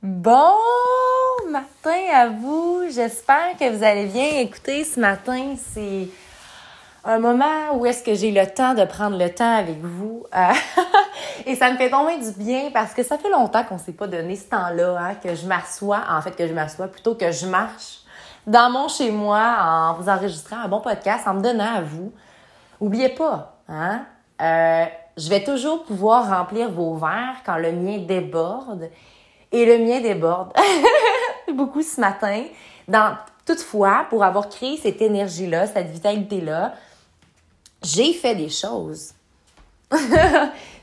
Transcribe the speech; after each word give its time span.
Bon 0.00 0.54
matin 1.50 1.98
à 2.14 2.28
vous. 2.28 2.84
J'espère 2.88 3.56
que 3.58 3.68
vous 3.68 3.82
allez 3.82 4.06
bien. 4.06 4.42
Écoutez, 4.42 4.84
ce 4.84 5.00
matin, 5.00 5.56
c'est 5.56 6.06
un 7.04 7.18
moment 7.18 7.74
où 7.74 7.84
est-ce 7.84 8.04
que 8.04 8.14
j'ai 8.14 8.30
le 8.30 8.46
temps 8.46 8.74
de 8.74 8.84
prendre 8.84 9.18
le 9.18 9.28
temps 9.28 9.56
avec 9.56 9.80
vous. 9.82 10.24
Euh, 10.36 10.52
et 11.46 11.56
ça 11.56 11.72
me 11.72 11.76
fait 11.76 11.90
tomber 11.90 12.16
du 12.16 12.30
bien 12.38 12.70
parce 12.72 12.94
que 12.94 13.02
ça 13.02 13.18
fait 13.18 13.28
longtemps 13.28 13.64
qu'on 13.64 13.76
s'est 13.76 13.90
pas 13.90 14.06
donné 14.06 14.36
ce 14.36 14.48
temps-là, 14.48 14.98
hein, 15.00 15.14
que 15.16 15.34
je 15.34 15.44
m'assois, 15.48 16.02
en 16.08 16.22
fait 16.22 16.36
que 16.36 16.46
je 16.46 16.52
m'assois 16.52 16.86
plutôt 16.86 17.16
que 17.16 17.32
je 17.32 17.46
marche 17.46 18.02
dans 18.46 18.70
mon 18.70 18.86
chez 18.86 19.10
moi 19.10 19.56
en 19.60 19.94
vous 19.94 20.08
enregistrant 20.08 20.58
un 20.58 20.68
bon 20.68 20.80
podcast, 20.80 21.26
en 21.26 21.34
me 21.34 21.42
donnant 21.42 21.74
à 21.74 21.80
vous. 21.80 22.12
Oubliez 22.78 23.08
pas, 23.08 23.56
hein, 23.68 24.02
euh, 24.40 24.84
je 25.16 25.28
vais 25.28 25.42
toujours 25.42 25.82
pouvoir 25.82 26.28
remplir 26.28 26.70
vos 26.70 26.94
verres 26.94 27.42
quand 27.44 27.56
le 27.56 27.72
mien 27.72 27.98
déborde. 27.98 28.90
Et 29.52 29.64
le 29.64 29.78
mien 29.78 30.00
déborde 30.00 30.52
beaucoup 31.54 31.82
ce 31.82 32.00
matin. 32.00 32.44
Toutefois, 33.46 34.06
pour 34.10 34.24
avoir 34.24 34.48
créé 34.48 34.76
cette 34.76 35.00
énergie-là, 35.00 35.66
cette 35.66 35.90
vitalité-là, 35.90 36.74
j'ai 37.82 38.12
fait 38.12 38.34
des 38.34 38.50
choses. 38.50 39.14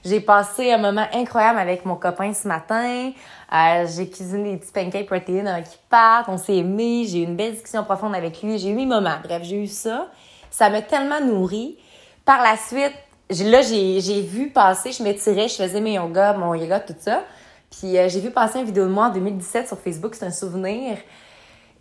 j'ai 0.06 0.20
passé 0.20 0.72
un 0.72 0.80
moment 0.80 1.06
incroyable 1.14 1.60
avec 1.60 1.86
mon 1.86 1.96
copain 1.96 2.34
ce 2.34 2.48
matin. 2.48 3.12
Euh, 3.54 3.86
j'ai 3.96 4.10
cuisiné 4.10 4.54
des 4.54 4.58
petits 4.58 4.72
pancakes 4.72 5.06
protéines 5.06 5.48
avant 5.48 5.62
qu'il 5.62 5.80
parte. 5.90 6.28
On 6.28 6.38
s'est 6.38 6.58
aimés. 6.58 7.06
J'ai 7.08 7.20
eu 7.20 7.24
une 7.24 7.36
belle 7.36 7.54
discussion 7.54 7.84
profonde 7.84 8.16
avec 8.16 8.42
lui. 8.42 8.58
J'ai 8.58 8.70
eu 8.70 8.74
mes 8.74 8.88
moments. 8.88 9.18
Bref, 9.24 9.44
j'ai 9.44 9.62
eu 9.62 9.68
ça. 9.68 10.08
Ça 10.50 10.70
m'a 10.70 10.82
tellement 10.82 11.22
nourri. 11.22 11.78
Par 12.24 12.42
la 12.42 12.58
suite, 12.58 12.96
là, 13.30 13.62
j'ai 13.62 14.22
vu 14.22 14.50
passer, 14.50 14.92
je 14.92 15.04
m'étirais, 15.04 15.48
je 15.48 15.56
faisais 15.56 15.82
mes 15.82 15.94
yoga, 15.94 16.34
mon 16.34 16.56
yoga, 16.56 16.80
tout 16.80 16.96
ça. 16.98 17.24
Puis 17.72 17.98
euh, 17.98 18.08
j'ai 18.10 18.20
vu 18.20 18.32
passer 18.32 18.60
une 18.60 18.66
vidéo 18.66 18.86
de 18.86 18.92
moi 18.92 19.08
en 19.08 19.14
2017 19.14 19.68
sur 19.68 19.80
Facebook, 19.80 20.16
c'est 20.16 20.26
un 20.26 20.32
souvenir. 20.32 20.98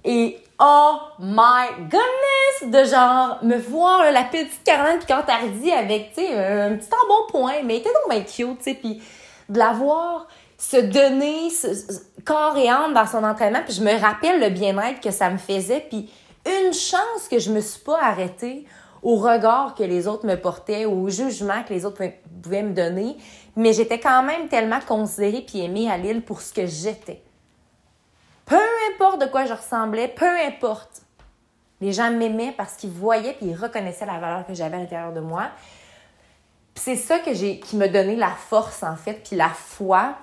Et 0.04 0.38
oh 0.58 0.96
my 1.18 1.68
goodness! 1.90 2.70
De 2.70 2.84
genre, 2.84 3.38
me 3.42 3.56
voir 3.56 4.10
la 4.12 4.24
petite 4.24 4.62
Caroline 4.64 4.98
Picantardi 4.98 5.72
avec, 5.72 6.14
tu 6.14 6.22
sais, 6.22 6.34
un, 6.34 6.76
petit 6.76 6.88
embonpoint, 7.04 7.62
mais 7.64 7.76
elle 7.76 7.80
était 7.80 7.90
donc 7.90 8.10
bien 8.10 8.20
cute, 8.20 8.58
tu 8.58 8.64
sais, 8.64 8.74
puis 8.74 9.02
de 9.48 9.58
la 9.58 9.72
voir 9.72 10.26
se 10.56 10.76
donner 10.76 11.48
corps 12.24 12.56
et 12.56 12.68
âme 12.68 12.94
dans 12.94 13.06
son 13.06 13.24
entraînement, 13.24 13.60
puis 13.64 13.74
je 13.74 13.82
me 13.82 13.98
rappelle 13.98 14.40
le 14.40 14.50
bien-être 14.50 15.00
que 15.00 15.10
ça 15.10 15.30
me 15.30 15.36
faisait, 15.36 15.84
puis 15.88 16.10
une 16.46 16.72
chance 16.72 17.28
que 17.30 17.38
je 17.38 17.50
me 17.50 17.60
suis 17.60 17.80
pas 17.80 17.98
arrêtée 18.00 18.66
au 19.02 19.16
regard 19.16 19.74
que 19.74 19.82
les 19.82 20.08
autres 20.08 20.26
me 20.26 20.36
portaient, 20.36 20.86
au 20.86 21.08
jugement 21.10 21.62
que 21.66 21.74
les 21.74 21.84
autres 21.84 22.02
pouvaient 22.42 22.62
me 22.62 22.72
donner, 22.72 23.16
mais 23.56 23.72
j'étais 23.72 24.00
quand 24.00 24.22
même 24.22 24.48
tellement 24.48 24.80
considérée 24.80 25.42
puis 25.46 25.60
aimée 25.60 25.90
à 25.90 25.96
Lille 25.96 26.22
pour 26.22 26.40
ce 26.40 26.52
que 26.52 26.66
j'étais. 26.66 27.22
Peu 28.46 28.58
importe 28.92 29.20
de 29.20 29.26
quoi 29.26 29.46
je 29.46 29.54
ressemblais, 29.54 30.08
peu 30.08 30.28
importe. 30.46 31.02
Les 31.80 31.92
gens 31.92 32.10
m'aimaient 32.10 32.54
parce 32.56 32.74
qu'ils 32.74 32.90
voyaient 32.90 33.34
puis 33.34 33.46
ils 33.46 33.56
reconnaissaient 33.56 34.06
la 34.06 34.18
valeur 34.18 34.46
que 34.46 34.54
j'avais 34.54 34.76
à 34.76 34.80
l'intérieur 34.80 35.12
de 35.12 35.20
moi. 35.20 35.50
c'est 36.74 36.96
ça 36.96 37.18
que 37.20 37.32
j'ai 37.34 37.60
qui 37.60 37.76
me 37.76 37.88
donnait 37.88 38.16
la 38.16 38.30
force 38.30 38.82
en 38.82 38.96
fait 38.96 39.22
puis 39.24 39.36
la 39.36 39.48
foi 39.48 40.16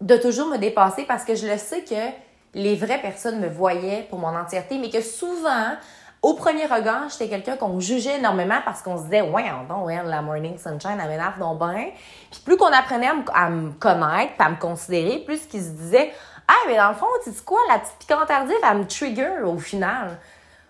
de 0.00 0.16
toujours 0.16 0.48
me 0.48 0.58
dépasser 0.58 1.04
parce 1.04 1.24
que 1.24 1.34
je 1.34 1.46
le 1.46 1.58
sais 1.58 1.82
que 1.82 2.14
les 2.54 2.76
vraies 2.76 3.00
personnes 3.00 3.40
me 3.40 3.48
voyaient 3.48 4.06
pour 4.08 4.18
mon 4.18 4.36
entièreté 4.36 4.78
mais 4.78 4.90
que 4.90 5.00
souvent 5.00 5.74
au 6.22 6.34
premier 6.34 6.66
regard, 6.66 7.08
j'étais 7.08 7.28
quelqu'un 7.28 7.56
qu'on 7.56 7.80
jugeait 7.80 8.18
énormément 8.18 8.58
parce 8.64 8.82
qu'on 8.82 8.98
se 8.98 9.04
disait, 9.04 9.22
ouais, 9.22 9.44
donc, 9.68 9.86
ouais, 9.86 10.02
la 10.04 10.20
Morning 10.20 10.58
Sunshine, 10.58 10.98
elle 11.00 11.08
m'énerve 11.08 11.38
donc 11.38 11.58
bien. 11.58 11.90
Puis 12.30 12.40
plus 12.44 12.56
qu'on 12.58 12.66
apprenait 12.66 13.08
à 13.32 13.48
me, 13.48 13.72
connaître, 13.72 14.34
à 14.38 14.50
me 14.50 14.56
considérer, 14.56 15.20
plus 15.20 15.46
qu'ils 15.46 15.62
se 15.62 15.70
disaient, 15.70 16.12
ah, 16.46 16.52
mais 16.66 16.76
dans 16.76 16.90
le 16.90 16.94
fond, 16.94 17.06
tu 17.24 17.30
sais 17.32 17.42
quoi, 17.42 17.58
la 17.68 17.78
petite 17.78 17.96
piquantardie, 18.00 18.52
elle 18.62 18.78
me 18.78 18.86
trigger 18.86 19.42
au 19.44 19.58
final. 19.58 20.18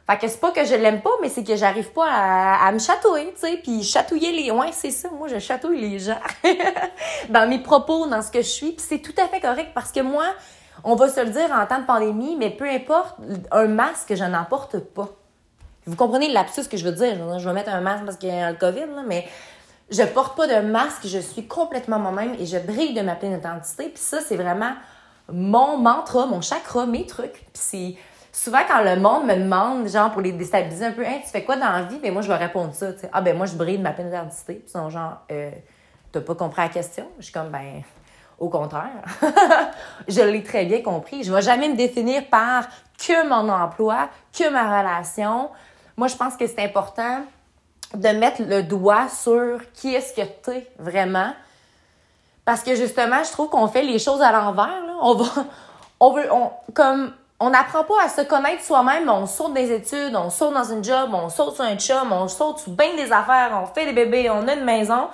Fait 0.08 0.18
que 0.18 0.28
c'est 0.28 0.40
pas 0.40 0.52
que 0.52 0.64
je 0.64 0.74
l'aime 0.74 1.02
pas, 1.02 1.10
mais 1.20 1.28
c'est 1.28 1.44
que 1.44 1.56
j'arrive 1.56 1.90
pas 1.92 2.06
à, 2.06 2.70
me 2.70 2.78
chatouiller, 2.78 3.32
tu 3.32 3.40
sais, 3.40 3.60
puis 3.62 3.82
chatouiller 3.82 4.32
les... 4.32 4.50
Ouais, 4.50 4.70
c'est 4.72 4.90
ça, 4.90 5.08
moi, 5.10 5.26
je 5.26 5.38
chatouille 5.38 5.80
les 5.80 5.98
gens 5.98 6.18
dans 7.28 7.48
mes 7.48 7.60
propos, 7.60 8.06
dans 8.06 8.22
ce 8.22 8.30
que 8.30 8.42
je 8.42 8.48
suis, 8.48 8.72
puis 8.72 8.86
c'est 8.88 8.98
tout 8.98 9.14
à 9.20 9.26
fait 9.26 9.40
correct 9.40 9.70
parce 9.74 9.90
que 9.90 10.00
moi, 10.00 10.26
on 10.84 10.94
va 10.94 11.08
se 11.08 11.20
le 11.20 11.30
dire 11.30 11.50
en 11.52 11.66
temps 11.66 11.80
de 11.80 11.86
pandémie, 11.86 12.36
mais 12.36 12.50
peu 12.50 12.68
importe, 12.68 13.16
un 13.50 13.66
masque, 13.66 14.14
je 14.14 14.24
n'en 14.24 14.44
porte 14.44 14.78
pas. 14.78 15.08
Vous 15.86 15.96
comprenez 15.96 16.28
le 16.28 16.34
lapsus 16.34 16.68
que 16.68 16.76
je 16.76 16.84
veux 16.84 16.92
dire. 16.92 17.38
Je 17.38 17.48
vais 17.48 17.54
mettre 17.54 17.70
un 17.70 17.80
masque 17.80 18.04
parce 18.04 18.16
qu'il 18.16 18.28
y 18.28 18.32
a 18.32 18.50
le 18.50 18.56
COVID, 18.56 18.86
là, 18.94 19.02
mais 19.06 19.26
je 19.90 20.02
porte 20.04 20.36
pas 20.36 20.46
de 20.46 20.66
masque, 20.66 21.06
je 21.06 21.18
suis 21.18 21.46
complètement 21.46 21.98
moi-même 21.98 22.34
et 22.38 22.46
je 22.46 22.58
brille 22.58 22.94
de 22.94 23.00
ma 23.00 23.16
pleine 23.16 23.38
identité. 23.38 23.88
Puis 23.88 24.02
ça, 24.02 24.20
c'est 24.20 24.36
vraiment 24.36 24.72
mon 25.32 25.78
mantra, 25.78 26.26
mon 26.26 26.40
chakra, 26.40 26.86
mes 26.86 27.06
trucs. 27.06 27.32
Puis 27.32 27.50
c'est 27.54 27.94
souvent 28.32 28.60
quand 28.68 28.82
le 28.82 29.00
monde 29.00 29.26
me 29.26 29.34
demande, 29.34 29.88
genre 29.88 30.12
pour 30.12 30.20
les 30.20 30.32
déstabiliser 30.32 30.86
un 30.86 30.92
peu, 30.92 31.04
hein, 31.04 31.18
tu 31.24 31.30
fais 31.30 31.44
quoi 31.44 31.56
dans 31.56 31.70
la 31.70 31.82
vie? 31.82 31.98
Ben 31.98 32.12
moi, 32.12 32.22
je 32.22 32.28
vais 32.28 32.36
répondre 32.36 32.72
ça. 32.74 32.90
Ah 33.12 33.20
ben 33.20 33.36
moi, 33.36 33.46
je 33.46 33.54
brille 33.54 33.78
de 33.78 33.82
ma 33.82 33.92
pleine 33.92 34.08
identité. 34.08 34.54
Puis 34.54 34.64
ils 34.66 34.70
sont 34.70 34.90
genre, 34.90 35.22
euh, 35.32 35.50
t'as 36.12 36.20
pas 36.20 36.34
compris 36.34 36.62
la 36.62 36.68
question? 36.68 37.06
Je 37.18 37.24
suis 37.24 37.32
comme, 37.32 37.48
ben, 37.48 37.82
au 38.40 38.48
contraire. 38.48 39.04
je 40.08 40.22
l'ai 40.22 40.42
très 40.42 40.64
bien 40.64 40.82
compris. 40.82 41.22
Je 41.22 41.32
vais 41.32 41.42
jamais 41.42 41.68
me 41.68 41.76
définir 41.76 42.26
par 42.26 42.64
que 42.98 43.28
mon 43.28 43.48
emploi, 43.48 44.08
que 44.36 44.48
ma 44.48 44.78
relation, 44.78 45.50
moi, 45.96 46.08
je 46.08 46.16
pense 46.16 46.34
que 46.36 46.46
c'est 46.46 46.64
important 46.64 47.24
de 47.94 48.08
mettre 48.08 48.42
le 48.42 48.62
doigt 48.62 49.08
sur 49.08 49.60
qui 49.74 49.94
est-ce 49.94 50.14
que 50.14 50.26
tu 50.42 50.50
es 50.56 50.70
vraiment. 50.78 51.32
Parce 52.44 52.62
que 52.62 52.74
justement, 52.74 53.22
je 53.22 53.30
trouve 53.30 53.50
qu'on 53.50 53.68
fait 53.68 53.82
les 53.82 53.98
choses 53.98 54.22
à 54.22 54.32
l'envers. 54.32 54.82
On 55.02 55.14
va. 55.14 55.44
On 56.00 56.12
veut. 56.12 56.32
On, 56.32 56.50
comme. 56.72 57.12
On 57.42 57.50
n'apprend 57.50 57.84
pas 57.84 58.04
à 58.04 58.08
se 58.10 58.20
connaître 58.20 58.62
soi-même, 58.62 59.08
on 59.08 59.26
saute 59.26 59.54
des 59.54 59.72
études, 59.72 60.14
on 60.14 60.28
saute 60.28 60.52
dans 60.52 60.64
une 60.64 60.84
job, 60.84 61.08
on 61.14 61.30
saute 61.30 61.54
sur 61.54 61.64
un 61.64 61.76
chum, 61.76 62.12
on 62.12 62.28
saute 62.28 62.58
sur 62.58 62.72
bien 62.72 62.94
des 62.96 63.10
affaires, 63.10 63.58
on 63.62 63.64
fait 63.64 63.86
des 63.86 63.94
bébés, 63.94 64.28
on 64.28 64.46
a 64.46 64.52
une 64.52 64.64
maison. 64.64 65.08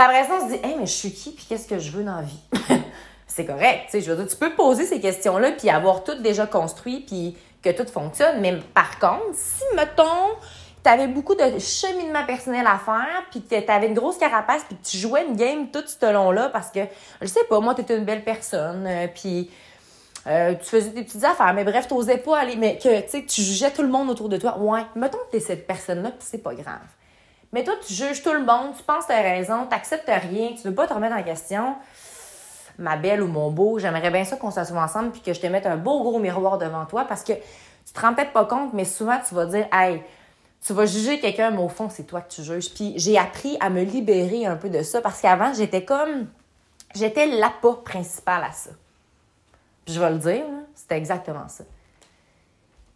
Puis 0.00 0.08
après 0.08 0.32
on 0.32 0.48
se 0.48 0.54
dit, 0.54 0.60
hey, 0.64 0.76
mais 0.78 0.86
je 0.86 0.92
suis 0.92 1.12
qui, 1.12 1.30
puis 1.32 1.44
qu'est-ce 1.46 1.68
que 1.68 1.78
je 1.78 1.90
veux 1.90 2.02
dans 2.02 2.16
la 2.16 2.22
vie? 2.22 2.40
c'est 3.26 3.44
correct, 3.44 3.82
tu 3.84 3.90
sais, 3.90 4.00
je 4.00 4.10
veux 4.10 4.16
dire, 4.16 4.26
tu 4.26 4.36
peux 4.36 4.54
poser 4.54 4.86
ces 4.86 4.98
questions-là, 4.98 5.52
puis 5.52 5.68
avoir 5.68 6.04
tout 6.04 6.14
déjà 6.22 6.46
construit, 6.46 7.00
puis 7.00 7.36
que 7.62 7.68
tout 7.68 7.86
fonctionne. 7.86 8.40
Mais 8.40 8.56
par 8.72 8.98
contre, 8.98 9.34
si, 9.34 9.62
mettons, 9.76 10.38
tu 10.82 10.90
avais 10.90 11.06
beaucoup 11.06 11.34
de 11.34 11.58
cheminement 11.58 12.24
personnel 12.24 12.66
à 12.66 12.78
faire, 12.78 13.26
puis 13.30 13.42
tu 13.42 13.54
avais 13.54 13.88
une 13.88 13.94
grosse 13.94 14.16
carapace, 14.16 14.64
puis 14.66 14.78
tu 14.82 14.96
jouais 14.96 15.26
une 15.26 15.36
game 15.36 15.70
tout 15.70 15.84
ce 15.86 16.10
long-là 16.10 16.48
parce 16.48 16.70
que, 16.70 16.80
je 17.20 17.26
sais 17.26 17.44
pas, 17.50 17.60
moi, 17.60 17.74
tu 17.74 17.82
étais 17.82 17.98
une 17.98 18.06
belle 18.06 18.24
personne, 18.24 18.86
euh, 18.86 19.06
puis 19.14 19.50
euh, 20.26 20.54
tu 20.54 20.64
faisais 20.64 20.90
des 20.92 21.02
petites 21.02 21.24
affaires, 21.24 21.52
mais 21.52 21.64
bref, 21.64 21.88
tu 21.88 22.18
pas 22.20 22.38
aller, 22.38 22.56
mais 22.56 22.78
que, 22.78 23.20
tu 23.26 23.42
jugeais 23.42 23.70
tout 23.70 23.82
le 23.82 23.88
monde 23.88 24.08
autour 24.08 24.30
de 24.30 24.38
toi. 24.38 24.56
Ouais, 24.56 24.80
mettons 24.96 25.18
que 25.26 25.32
tu 25.32 25.36
es 25.36 25.40
cette 25.40 25.66
personne-là, 25.66 26.08
puis 26.12 26.26
c'est 26.26 26.42
pas 26.42 26.54
grave. 26.54 26.80
Mais 27.52 27.64
toi, 27.64 27.74
tu 27.84 27.92
juges 27.92 28.22
tout 28.22 28.32
le 28.32 28.44
monde, 28.44 28.74
tu 28.76 28.82
penses 28.82 29.06
que 29.06 29.12
tu 29.12 29.18
as 29.18 29.22
raison, 29.22 29.64
tu 29.64 29.70
n'acceptes 29.70 30.08
rien, 30.08 30.50
tu 30.54 30.68
veux 30.68 30.74
pas 30.74 30.86
te 30.86 30.94
remettre 30.94 31.16
en 31.16 31.22
question 31.22 31.74
ma 32.78 32.96
belle 32.96 33.22
ou 33.22 33.26
mon 33.26 33.50
beau, 33.50 33.78
j'aimerais 33.78 34.10
bien 34.10 34.24
ça 34.24 34.36
qu'on 34.36 34.50
s'assoie 34.50 34.82
ensemble 34.82 35.10
puis 35.10 35.20
que 35.20 35.32
je 35.32 35.40
te 35.40 35.46
mette 35.46 35.66
un 35.66 35.76
beau 35.76 36.02
gros 36.02 36.18
miroir 36.18 36.58
devant 36.58 36.86
toi 36.86 37.04
parce 37.04 37.22
que 37.22 37.34
tu 37.34 37.92
te 37.92 38.00
rends 38.00 38.14
peut-être 38.14 38.32
pas 38.32 38.46
compte, 38.46 38.72
mais 38.72 38.84
souvent 38.84 39.18
tu 39.26 39.34
vas 39.34 39.46
dire, 39.46 39.66
hey, 39.72 40.02
tu 40.64 40.72
vas 40.72 40.86
juger 40.86 41.20
quelqu'un, 41.20 41.50
mais 41.50 41.62
au 41.62 41.68
fond, 41.68 41.88
c'est 41.88 42.04
toi 42.04 42.20
que 42.20 42.32
tu 42.32 42.42
juges. 42.42 42.72
Puis 42.72 42.94
j'ai 42.96 43.18
appris 43.18 43.56
à 43.60 43.70
me 43.70 43.82
libérer 43.82 44.46
un 44.46 44.56
peu 44.56 44.68
de 44.68 44.82
ça 44.82 45.00
parce 45.00 45.20
qu'avant, 45.20 45.52
j'étais 45.54 45.84
comme, 45.84 46.26
j'étais 46.94 47.26
l'appât 47.26 47.80
principal 47.84 48.44
à 48.44 48.52
ça. 48.52 48.70
Puis 49.84 49.94
je 49.94 50.00
vais 50.00 50.10
le 50.10 50.18
dire, 50.18 50.44
c'était 50.74 50.96
exactement 50.96 51.48
ça. 51.48 51.64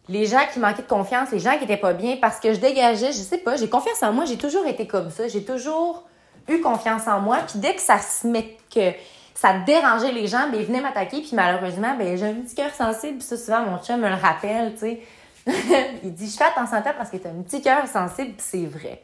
Les 0.07 0.25
gens 0.25 0.41
qui 0.51 0.59
manquaient 0.59 0.83
de 0.83 0.87
confiance, 0.87 1.31
les 1.31 1.39
gens 1.39 1.57
qui 1.57 1.63
étaient 1.63 1.77
pas 1.77 1.93
bien 1.93 2.17
parce 2.21 2.39
que 2.39 2.53
je 2.53 2.59
dégageais, 2.59 3.11
je 3.11 3.17
sais 3.17 3.39
pas, 3.39 3.57
j'ai 3.57 3.69
confiance 3.69 4.03
en 4.03 4.13
moi, 4.13 4.25
j'ai 4.25 4.37
toujours 4.37 4.65
été 4.67 4.85
comme 4.85 5.09
ça, 5.09 5.27
j'ai 5.27 5.43
toujours 5.43 6.03
eu 6.47 6.61
confiance 6.61 7.07
en 7.07 7.19
moi. 7.19 7.37
Puis 7.47 7.59
dès 7.59 7.73
que 7.73 7.81
ça 7.81 7.99
se 7.99 8.27
met 8.27 8.57
que 8.73 8.91
ça 9.33 9.59
dérangeait 9.65 10.11
les 10.11 10.27
gens, 10.27 10.49
ben, 10.51 10.59
ils 10.59 10.65
venaient 10.65 10.81
m'attaquer, 10.81 11.21
puis 11.21 11.31
malheureusement, 11.33 11.95
ben, 11.97 12.17
j'ai 12.17 12.25
un 12.25 12.33
petit 12.35 12.55
cœur 12.55 12.73
sensible, 12.73 13.17
puis 13.17 13.27
ça, 13.27 13.37
souvent, 13.37 13.61
mon 13.65 13.77
chum 13.79 13.99
me 13.99 14.09
le 14.09 14.15
rappelle, 14.15 14.73
tu 14.73 14.79
sais. 14.79 15.01
il 16.03 16.13
dit, 16.13 16.29
je 16.29 16.37
fais 16.37 16.45
attention 16.45 16.77
à 16.77 16.81
toi 16.81 16.93
parce 16.97 17.09
que 17.09 17.17
tu 17.17 17.27
as 17.27 17.29
un 17.29 17.41
petit 17.43 17.61
cœur 17.61 17.85
sensible, 17.87 18.33
c'est 18.37 18.65
vrai. 18.65 19.03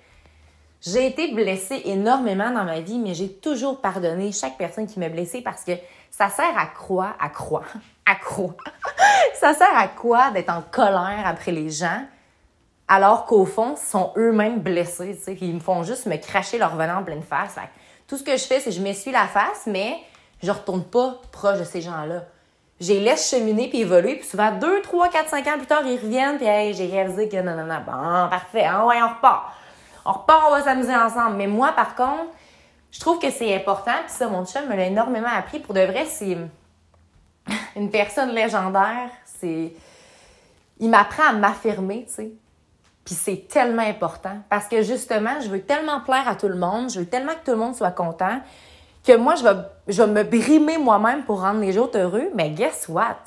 J'ai 0.82 1.06
été 1.06 1.32
blessée 1.34 1.82
énormément 1.86 2.50
dans 2.50 2.64
ma 2.64 2.80
vie, 2.80 2.98
mais 2.98 3.14
j'ai 3.14 3.32
toujours 3.32 3.82
pardonné 3.82 4.32
chaque 4.32 4.58
personne 4.58 4.88
qui 4.88 5.00
m'a 5.00 5.10
blessée 5.10 5.42
parce 5.42 5.64
que 5.64 5.74
ça 6.10 6.30
sert 6.30 6.58
à 6.58 6.66
quoi? 6.66 7.16
À 7.20 7.30
quoi? 7.30 7.62
À 8.06 8.16
quoi? 8.16 8.56
Ça 9.34 9.54
sert 9.54 9.76
à 9.76 9.88
quoi 9.88 10.32
d'être 10.32 10.50
en 10.50 10.62
colère 10.62 11.24
après 11.26 11.52
les 11.52 11.70
gens 11.70 12.02
alors 12.92 13.26
qu'au 13.26 13.46
fond, 13.46 13.76
ils 13.78 13.90
sont 13.90 14.12
eux-mêmes 14.18 14.60
blessés, 14.60 15.16
tu 15.18 15.24
sais, 15.24 15.38
ils 15.40 15.56
me 15.56 15.62
font 15.62 15.82
juste 15.84 16.08
me 16.08 16.18
cracher 16.18 16.58
leur 16.58 16.76
venin 16.76 16.98
en 16.98 17.04
pleine 17.04 17.24
face. 17.24 17.56
tout 18.06 18.18
ce 18.18 18.24
que 18.24 18.36
je 18.36 18.44
fais, 18.44 18.60
c'est 18.60 18.70
que 18.70 18.76
je 18.76 18.82
m'essuie 18.82 19.14
la 19.14 19.28
face, 19.28 19.64
mais 19.66 19.96
je 20.44 20.52
retourne 20.52 20.84
pas 20.84 21.22
proche 21.32 21.60
de 21.60 21.64
ces 21.64 21.80
gens-là. 21.80 22.26
Les 22.82 23.00
laisse 23.00 23.30
cheminer 23.30 23.70
puis 23.70 23.80
évoluer, 23.82 24.16
puis 24.16 24.28
souvent, 24.28 24.52
deux, 24.52 24.82
trois, 24.82 25.08
quatre, 25.08 25.30
cinq 25.30 25.48
ans 25.48 25.58
plus 25.58 25.68
tard, 25.68 25.84
ils 25.86 26.02
reviennent, 26.02 26.36
puis 26.36 26.48
hey, 26.48 26.74
j'ai 26.74 26.88
réalisé 26.88 27.30
que 27.30 27.38
non, 27.38 27.56
non, 27.56 27.64
non, 27.64 27.80
bon, 27.86 28.30
parfait, 28.30 28.66
ah 28.70 28.86
ouais, 28.86 29.02
on 29.02 29.08
repart. 29.08 29.54
On 30.04 30.12
repart, 30.12 30.44
on 30.50 30.52
va 30.52 30.62
s'amuser 30.62 30.94
ensemble. 30.94 31.38
Mais 31.38 31.48
moi, 31.48 31.72
par 31.72 31.96
contre, 31.96 32.32
je 32.92 33.00
trouve 33.00 33.20
que 33.20 33.32
c'est 33.32 33.56
important, 33.56 33.96
puis 34.06 34.12
ça, 34.14 34.28
mon 34.28 34.46
chum 34.46 34.68
me 34.68 34.76
l'a 34.76 34.88
énormément 34.88 35.30
appris. 35.34 35.60
Pour 35.60 35.74
de 35.74 35.82
vrai, 35.82 36.04
c'est 36.06 36.38
une 37.78 37.90
personne 37.90 38.32
légendaire, 38.32 39.10
Il 39.44 40.90
m'apprend 40.90 41.24
à 41.30 41.34
m'affirmer, 41.34 42.06
tu 42.08 42.14
sais. 42.14 42.32
Puis 43.06 43.16
c'est 43.16 43.48
tellement 43.48 43.82
important 43.82 44.38
parce 44.50 44.68
que 44.68 44.84
justement, 44.84 45.40
je 45.42 45.50
veux 45.50 45.62
tellement 45.62 46.02
plaire 46.02 46.28
à 46.28 46.36
tout 46.36 46.48
le 46.48 46.56
monde, 46.56 46.90
je 46.90 47.00
veux 47.00 47.06
tellement 47.08 47.34
que 47.34 47.46
tout 47.46 47.52
le 47.52 47.58
monde 47.58 47.76
soit 47.76 47.92
content 47.92 48.40
que 49.06 49.16
moi, 49.16 49.36
je 49.36 49.44
vais, 49.44 49.56
je 49.88 50.04
me 50.04 50.24
brimer 50.24 50.78
moi-même 50.78 51.24
pour 51.24 51.42
rendre 51.42 51.62
les 51.62 51.78
autres 51.78 51.98
heureux. 51.98 52.30
Mais 52.36 52.52
guess 52.52 52.88
what? 52.88 53.18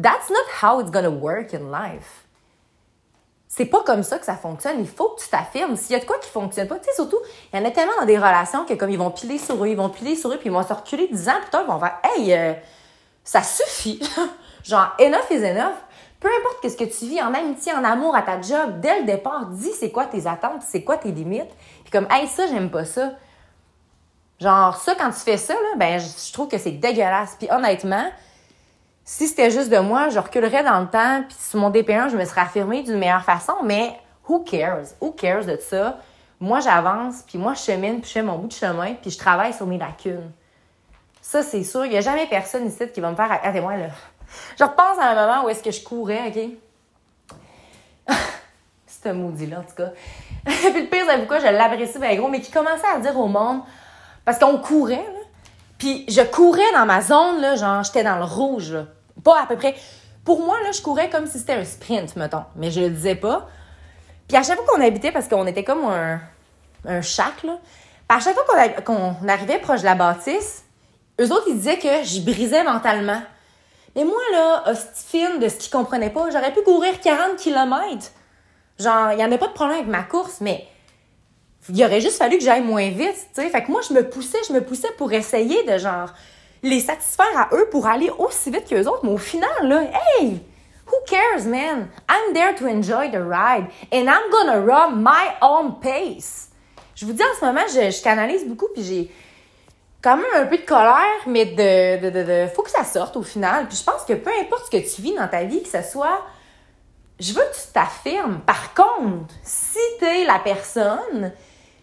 That's 0.00 0.30
not 0.30 0.44
how 0.62 0.80
it's 0.80 0.90
gonna 0.90 1.10
work 1.10 1.54
in 1.54 1.70
life. 1.70 2.24
C'est 3.48 3.66
pas 3.66 3.82
comme 3.84 4.02
ça 4.02 4.18
que 4.18 4.26
ça 4.26 4.34
fonctionne. 4.34 4.80
Il 4.80 4.88
faut 4.88 5.10
que 5.10 5.22
tu 5.22 5.28
t'affirmes. 5.28 5.76
S'il 5.76 5.92
y 5.92 5.94
a 5.94 6.00
de 6.00 6.04
quoi 6.04 6.18
qui 6.18 6.28
fonctionne 6.28 6.68
pas, 6.68 6.78
tu 6.78 6.84
sais, 6.84 6.94
surtout, 6.94 7.18
il 7.52 7.58
y 7.58 7.62
en 7.62 7.64
a 7.64 7.70
tellement 7.70 7.94
dans 8.00 8.06
des 8.06 8.18
relations 8.18 8.66
que 8.66 8.74
comme 8.74 8.90
ils 8.90 8.98
vont 8.98 9.10
piler 9.10 9.38
sur 9.38 9.64
eux, 9.64 9.68
ils 9.68 9.76
vont 9.76 9.88
piler 9.88 10.16
sur 10.16 10.30
eux, 10.30 10.36
puis 10.36 10.46
ils 10.46 10.52
vont 10.52 10.66
se 10.66 10.72
reculer 10.72 11.08
dix 11.10 11.28
ans 11.28 11.40
plus 11.40 11.50
tard, 11.50 11.62
ils 11.64 11.72
vont 11.72 11.78
faire 11.78 11.98
Hey, 12.02 12.34
euh, 12.34 12.52
ça 13.24 13.42
suffit. 13.42 14.00
Genre, 14.66 14.94
enough 14.98 15.30
is 15.30 15.44
enough. 15.44 15.76
Peu 16.18 16.28
importe 16.40 16.68
ce 16.68 16.76
que 16.76 16.84
tu 16.84 17.06
vis 17.06 17.22
en 17.22 17.32
amitié, 17.34 17.72
en 17.72 17.84
amour, 17.84 18.16
à 18.16 18.22
ta 18.22 18.40
job, 18.40 18.80
dès 18.80 19.00
le 19.00 19.06
départ, 19.06 19.46
dis 19.46 19.70
c'est 19.78 19.90
quoi 19.90 20.06
tes 20.06 20.26
attentes, 20.26 20.62
c'est 20.62 20.82
quoi 20.82 20.96
tes 20.96 21.12
limites. 21.12 21.54
Puis 21.84 21.92
comme, 21.92 22.08
hey, 22.10 22.26
ça, 22.26 22.46
j'aime 22.46 22.70
pas 22.70 22.84
ça. 22.84 23.12
Genre, 24.40 24.76
ça, 24.76 24.94
quand 24.94 25.10
tu 25.10 25.20
fais 25.20 25.36
ça, 25.36 25.54
là, 25.54 25.76
ben, 25.76 26.00
je 26.00 26.32
trouve 26.32 26.48
que 26.48 26.58
c'est 26.58 26.72
dégueulasse. 26.72 27.36
Puis 27.38 27.48
honnêtement, 27.50 28.10
si 29.04 29.28
c'était 29.28 29.50
juste 29.50 29.70
de 29.70 29.78
moi, 29.78 30.08
je 30.08 30.18
reculerais 30.18 30.64
dans 30.64 30.80
le 30.80 30.88
temps, 30.88 31.22
puis 31.28 31.36
sur 31.38 31.60
mon 31.60 31.70
DP1, 31.70 32.10
je 32.10 32.16
me 32.16 32.24
serais 32.24 32.40
affirmée 32.40 32.82
d'une 32.82 32.98
meilleure 32.98 33.24
façon, 33.24 33.54
mais 33.62 33.98
who 34.28 34.40
cares? 34.40 34.94
Who 35.00 35.12
cares 35.12 35.44
de 35.44 35.56
ça? 35.56 35.98
Moi, 36.40 36.60
j'avance, 36.60 37.22
puis 37.22 37.38
moi, 37.38 37.54
je 37.54 37.60
chemine, 37.60 38.00
puis 38.00 38.08
je 38.08 38.14
fais 38.14 38.22
mon 38.22 38.36
bout 38.36 38.48
de 38.48 38.52
chemin, 38.52 38.94
puis 38.94 39.10
je 39.10 39.18
travaille 39.18 39.54
sur 39.54 39.66
mes 39.66 39.78
lacunes. 39.78 40.32
Ça, 41.22 41.42
c'est 41.42 41.62
sûr. 41.62 41.84
Il 41.84 41.90
n'y 41.90 41.96
a 41.96 42.00
jamais 42.00 42.26
personne 42.26 42.66
ici 42.66 42.88
qui 42.92 43.00
va 43.00 43.10
me 43.10 43.16
faire... 43.16 43.30
Attendez-moi, 43.30 43.76
là. 43.76 43.86
Je 44.58 44.64
repense 44.64 44.98
à 45.00 45.10
un 45.10 45.14
moment 45.14 45.44
où 45.44 45.48
est-ce 45.48 45.62
que 45.62 45.70
je 45.70 45.82
courais, 45.82 46.28
OK? 46.28 48.14
Un 49.06 49.12
maudit-là, 49.12 49.60
en 49.60 49.62
tout 49.62 49.76
cas. 49.76 49.92
puis 50.44 50.82
le 50.82 50.88
pire, 50.88 51.04
c'est 51.08 51.18
pourquoi 51.18 51.38
je 51.38 51.46
l'apprécie 51.46 51.98
bien 52.00 52.16
gros, 52.16 52.26
mais 52.26 52.40
qui 52.40 52.50
commençait 52.50 52.88
à 52.92 52.98
dire 52.98 53.16
au 53.16 53.28
monde... 53.28 53.60
Parce 54.24 54.40
qu'on 54.40 54.58
courait. 54.58 55.06
Puis 55.78 56.04
je 56.08 56.22
courais 56.22 56.72
dans 56.74 56.84
ma 56.84 57.00
zone, 57.00 57.40
là, 57.40 57.54
genre, 57.54 57.84
j'étais 57.84 58.02
dans 58.02 58.16
le 58.16 58.24
rouge, 58.24 58.72
là. 58.72 58.86
Pas 59.22 59.42
à 59.42 59.46
peu 59.46 59.54
près... 59.54 59.76
Pour 60.24 60.44
moi, 60.44 60.60
là, 60.64 60.72
je 60.72 60.82
courais 60.82 61.08
comme 61.08 61.28
si 61.28 61.38
c'était 61.38 61.52
un 61.52 61.64
sprint, 61.64 62.16
mettons. 62.16 62.42
Mais 62.56 62.72
je 62.72 62.80
le 62.80 62.90
disais 62.90 63.14
pas. 63.14 63.48
Puis 64.26 64.36
à 64.36 64.42
chaque 64.42 64.56
fois 64.56 64.66
qu'on 64.66 64.80
habitait, 64.80 65.12
parce 65.12 65.28
qu'on 65.28 65.46
était 65.46 65.62
comme 65.62 65.84
un, 65.84 66.20
un 66.84 67.00
shack, 67.00 67.44
là, 67.44 67.58
à 68.08 68.18
chaque 68.18 68.34
fois 68.34 68.68
qu'on 68.84 69.14
arrivait 69.28 69.60
proche 69.60 69.82
de 69.82 69.84
la 69.84 69.94
bâtisse, 69.94 70.64
eux 71.20 71.30
autres, 71.30 71.46
ils 71.48 71.56
disaient 71.56 71.78
que 71.78 72.02
je 72.02 72.20
brisais 72.22 72.64
mentalement. 72.64 73.22
Mais 73.96 74.04
moi, 74.04 74.20
là, 74.32 74.64
fine 74.94 75.38
de 75.40 75.48
ce 75.48 75.56
qu'ils 75.56 75.72
comprenaient 75.72 76.10
pas, 76.10 76.28
j'aurais 76.30 76.52
pu 76.52 76.60
courir 76.60 77.00
40 77.00 77.36
km. 77.36 78.12
Genre, 78.78 79.12
il 79.12 79.24
en 79.24 79.32
a 79.32 79.38
pas 79.38 79.48
de 79.48 79.54
problème 79.54 79.78
avec 79.78 79.90
ma 79.90 80.02
course, 80.02 80.42
mais 80.42 80.68
il 81.70 81.82
aurait 81.82 82.02
juste 82.02 82.18
fallu 82.18 82.36
que 82.36 82.44
j'aille 82.44 82.62
moins 82.62 82.90
vite, 82.90 83.26
tu. 83.34 83.40
Fait 83.48 83.62
que 83.62 83.70
moi, 83.70 83.80
je 83.88 83.94
me 83.94 84.06
poussais, 84.08 84.38
je 84.46 84.52
me 84.52 84.60
poussais 84.60 84.92
pour 84.98 85.12
essayer 85.14 85.62
de, 85.64 85.78
genre, 85.78 86.10
les 86.62 86.80
satisfaire 86.80 87.26
à 87.36 87.48
eux 87.54 87.68
pour 87.70 87.86
aller 87.86 88.10
aussi 88.18 88.50
vite 88.50 88.68
qu'eux 88.68 88.84
autres. 88.84 89.00
Mais 89.04 89.12
au 89.12 89.18
final, 89.18 89.48
là, 89.62 89.84
hey! 90.20 90.42
Who 90.88 90.94
cares, 91.08 91.46
man? 91.46 91.88
I'm 92.08 92.34
there 92.34 92.54
to 92.54 92.66
enjoy 92.66 93.10
the 93.10 93.22
ride. 93.22 93.66
And 93.92 94.08
I'm 94.08 94.30
gonna 94.30 94.60
run 94.60 95.02
my 95.02 95.32
own 95.40 95.80
pace. 95.80 96.50
Je 96.94 97.06
vous 97.06 97.12
dis, 97.12 97.22
en 97.22 97.40
ce 97.40 97.44
moment, 97.44 97.66
je, 97.68 97.90
je 97.90 98.02
canalise 98.02 98.46
beaucoup, 98.46 98.68
puis 98.72 98.84
j'ai 98.84 99.10
quand 100.06 100.16
même 100.16 100.26
un 100.36 100.46
peu 100.46 100.58
de 100.58 100.62
colère, 100.62 101.02
mais 101.26 101.46
de, 101.46 102.00
de, 102.00 102.10
de, 102.10 102.22
de, 102.22 102.46
faut 102.54 102.62
que 102.62 102.70
ça 102.70 102.84
sorte 102.84 103.16
au 103.16 103.24
final. 103.24 103.66
Puis 103.66 103.78
je 103.78 103.82
pense 103.82 104.04
que 104.04 104.12
peu 104.12 104.30
importe 104.40 104.66
ce 104.66 104.70
que 104.70 104.94
tu 104.94 105.02
vis 105.02 105.16
dans 105.16 105.26
ta 105.26 105.42
vie, 105.42 105.60
que 105.64 105.68
ce 105.68 105.82
soit, 105.82 106.20
je 107.18 107.32
veux 107.32 107.40
que 107.40 107.56
tu 107.56 107.72
t'affirmes. 107.74 108.38
Par 108.46 108.72
contre, 108.72 109.34
si 109.42 109.80
t'es 109.98 110.24
la 110.24 110.38
personne 110.38 111.32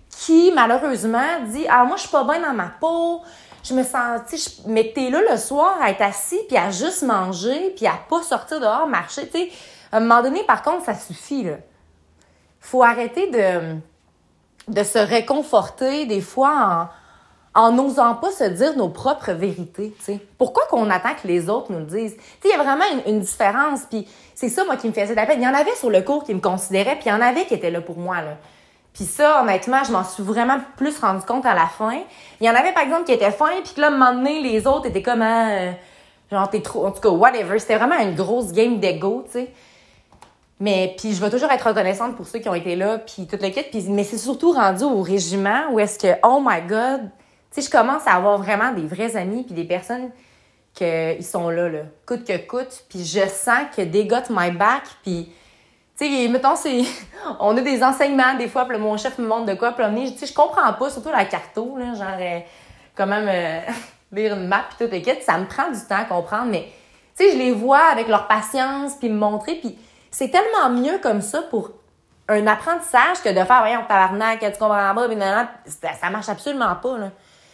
qui, 0.10 0.54
malheureusement, 0.56 1.42
dit, 1.48 1.66
ah, 1.70 1.84
moi, 1.84 1.98
je 1.98 2.04
suis 2.04 2.12
pas 2.12 2.24
bien 2.24 2.40
dans 2.40 2.54
ma 2.54 2.72
peau, 2.80 3.22
je 3.62 3.74
me 3.74 3.84
sens, 3.84 4.22
sais, 4.28 4.62
mais 4.68 4.94
t'es 4.96 5.10
là 5.10 5.20
le 5.30 5.36
soir 5.36 5.78
à 5.82 5.92
être 5.92 6.04
assis, 6.04 6.40
puis 6.48 6.56
à 6.56 6.72
juste 6.72 7.04
manger, 7.04 7.74
puis 7.76 7.88
à 7.88 8.00
pas 8.10 8.24
sortir 8.24 8.62
dehors, 8.62 8.88
marcher, 8.88 9.28
tu 9.28 9.38
sais. 9.38 9.50
À 9.92 9.98
un 9.98 10.00
moment 10.00 10.22
donné, 10.24 10.46
par 10.46 10.62
contre, 10.62 10.86
ça 10.86 10.96
suffit, 10.96 11.44
là. 11.44 11.58
Faut 12.62 12.84
arrêter 12.84 13.30
de, 13.32 13.76
de 14.70 14.84
se 14.84 15.00
réconforter, 15.00 16.06
des 16.06 16.22
fois, 16.22 16.54
en 16.56 17.03
en 17.56 17.72
n'osant 17.72 18.16
pas 18.16 18.32
se 18.32 18.46
dire 18.46 18.76
nos 18.76 18.90
propres 18.90 19.32
vérités, 19.32 19.94
tu 20.00 20.04
sais. 20.04 20.20
Pourquoi 20.38 20.64
qu'on 20.70 20.90
attend 20.90 21.14
que 21.22 21.28
les 21.28 21.50
autres 21.50 21.72
nous 21.72 21.80
le 21.80 21.86
disent? 21.86 22.16
Tu 22.16 22.22
sais, 22.22 22.50
il 22.50 22.50
y 22.50 22.54
a 22.54 22.64
vraiment 22.64 22.86
une, 23.06 23.20
différence, 23.20 23.82
puis 23.90 24.08
c'est 24.34 24.50
ça, 24.50 24.66
moi, 24.66 24.76
qui 24.76 24.88
me 24.88 24.94
faisait 24.94 25.10
de 25.10 25.16
la 25.16 25.26
peine. 25.26 25.40
Il 25.40 25.46
y 25.46 25.48
en 25.48 25.54
avait 25.54 25.76
sur 25.76 25.92
le 25.92 26.02
cours 26.02 26.24
qui 26.24 26.34
me 26.34 26.40
considéraient, 26.40 26.96
puis 26.96 27.06
il 27.06 27.10
y 27.10 27.14
en 27.14 27.22
avait 27.22 27.46
qui 27.46 27.54
étaient 27.54 27.70
là 27.70 27.82
pour 27.82 27.98
moi, 27.98 28.22
là. 28.22 28.38
Puis 28.94 29.06
ça, 29.06 29.42
honnêtement, 29.42 29.84
je 29.84 29.92
m'en 29.92 30.04
suis 30.04 30.22
vraiment 30.22 30.58
plus 30.78 31.00
rendu 31.00 31.26
compte 31.26 31.46
à 31.46 31.56
la 31.56 31.66
fin. 31.66 32.00
Il 32.40 32.46
y 32.46 32.50
en 32.50 32.56
avait, 32.56 32.74
par 32.74 32.84
exemple, 32.84 33.06
qui 33.06 33.12
étaient 33.12 33.32
fins, 33.32 33.62
puis 33.64 33.74
que 33.76 33.82
là, 33.82 33.88
un 33.88 33.92
moment 33.92 34.14
donné, 34.14 34.42
les 34.42 34.68
autres 34.68 34.88
étaient 34.88 35.02
comme, 35.02 35.22
hein, 35.22 35.74
genre, 36.32 36.50
t'es 36.50 36.62
trop, 36.62 36.86
en 36.86 36.92
tout 36.92 37.02
cas, 37.02 37.10
whatever. 37.10 37.58
C'était 37.60 37.78
vraiment 37.78 38.00
une 38.00 38.16
grosse 38.16 38.52
game 38.52 38.80
d'ego, 38.80 39.24
tu 39.26 39.32
sais. 39.32 39.54
Mais 40.60 40.96
puis 40.98 41.14
je 41.14 41.22
vais 41.22 41.30
toujours 41.30 41.52
être 41.52 41.68
reconnaissante 41.68 42.16
pour 42.16 42.28
ceux 42.28 42.40
qui 42.40 42.48
ont 42.48 42.56
été 42.56 42.76
là, 42.76 43.00
puis 43.00 43.28
toute 43.28 43.42
l'équipe. 43.42 43.70
Puis, 43.70 43.86
mais 43.90 44.04
c'est 44.04 44.18
surtout 44.18 44.54
rendu 44.54 44.84
au 44.84 45.02
régiment 45.02 45.72
où 45.72 45.80
est-ce 45.80 46.00
que, 46.00 46.16
oh 46.24 46.40
my 46.44 46.62
God, 46.62 47.10
sais, 47.54 47.62
je 47.62 47.70
commence 47.70 48.08
à 48.08 48.14
avoir 48.14 48.38
vraiment 48.38 48.72
des 48.72 48.86
vrais 48.86 49.16
amis 49.16 49.44
puis 49.44 49.54
des 49.54 49.64
personnes 49.64 50.12
qu'ils 50.74 51.24
sont 51.24 51.50
là, 51.50 51.70
là, 51.70 51.82
coûte 52.06 52.26
que 52.26 52.38
coûte. 52.46 52.86
Puis 52.90 53.06
je 53.06 53.28
sens 53.28 53.66
que 53.76 53.82
they 53.82 54.08
got 54.08 54.24
my 54.30 54.52
back. 54.52 54.84
Puis, 55.04 55.32
tu 55.98 56.06
sais, 56.06 56.28
mettons, 56.28 56.56
c'est... 56.56 56.82
on 57.40 57.56
a 57.56 57.62
des 57.62 57.84
enseignements 57.84 58.36
des 58.36 58.48
fois, 58.48 58.66
puis 58.68 58.78
mon 58.78 58.98
chef 58.98 59.18
me 59.20 59.28
montre 59.28 59.46
de 59.46 59.54
quoi 59.54 59.72
promener. 59.72 60.12
Tu 60.12 60.20
sais, 60.20 60.26
je 60.28 60.34
comprends 60.34 60.74
pas, 60.74 60.90
surtout 60.90 61.10
la 61.10 61.26
carto, 61.26 61.78
là, 61.78 61.94
genre, 61.94 62.18
euh, 62.20 62.40
quand 62.96 63.08
même, 63.08 63.28
euh, 63.28 63.72
lire 64.12 64.36
une 64.36 64.48
map 64.48 64.66
puis 64.70 64.88
tout 64.88 64.92
le 64.92 65.22
Ça 65.22 65.38
me 65.38 65.46
prend 65.46 65.70
du 65.70 65.80
temps 65.88 65.98
à 65.98 66.06
comprendre, 66.06 66.48
mais, 66.50 66.68
tu 67.16 67.26
sais, 67.26 67.32
je 67.34 67.38
les 67.38 67.52
vois 67.52 67.86
avec 67.92 68.08
leur 68.08 68.28
patience 68.28 68.96
puis 68.96 69.10
me 69.10 69.18
montrer. 69.18 69.56
Puis 69.56 69.78
c'est 70.10 70.30
tellement 70.30 70.70
mieux 70.70 70.98
comme 71.00 71.22
ça 71.22 71.44
pour 71.44 71.72
un 72.30 72.48
apprentissage 72.48 73.22
que 73.24 73.30
de 73.30 73.44
faire, 73.44 73.60
voyons, 73.60 73.82
tabarnak, 73.88 74.40
tu 74.40 74.60
comprends 74.60 74.96
pas, 74.96 75.08
puis 75.08 75.18
ça, 75.66 75.94
ça 76.00 76.10
marche 76.10 76.30
absolument 76.30 76.76
pas, 76.76 76.98
là. 76.98 77.12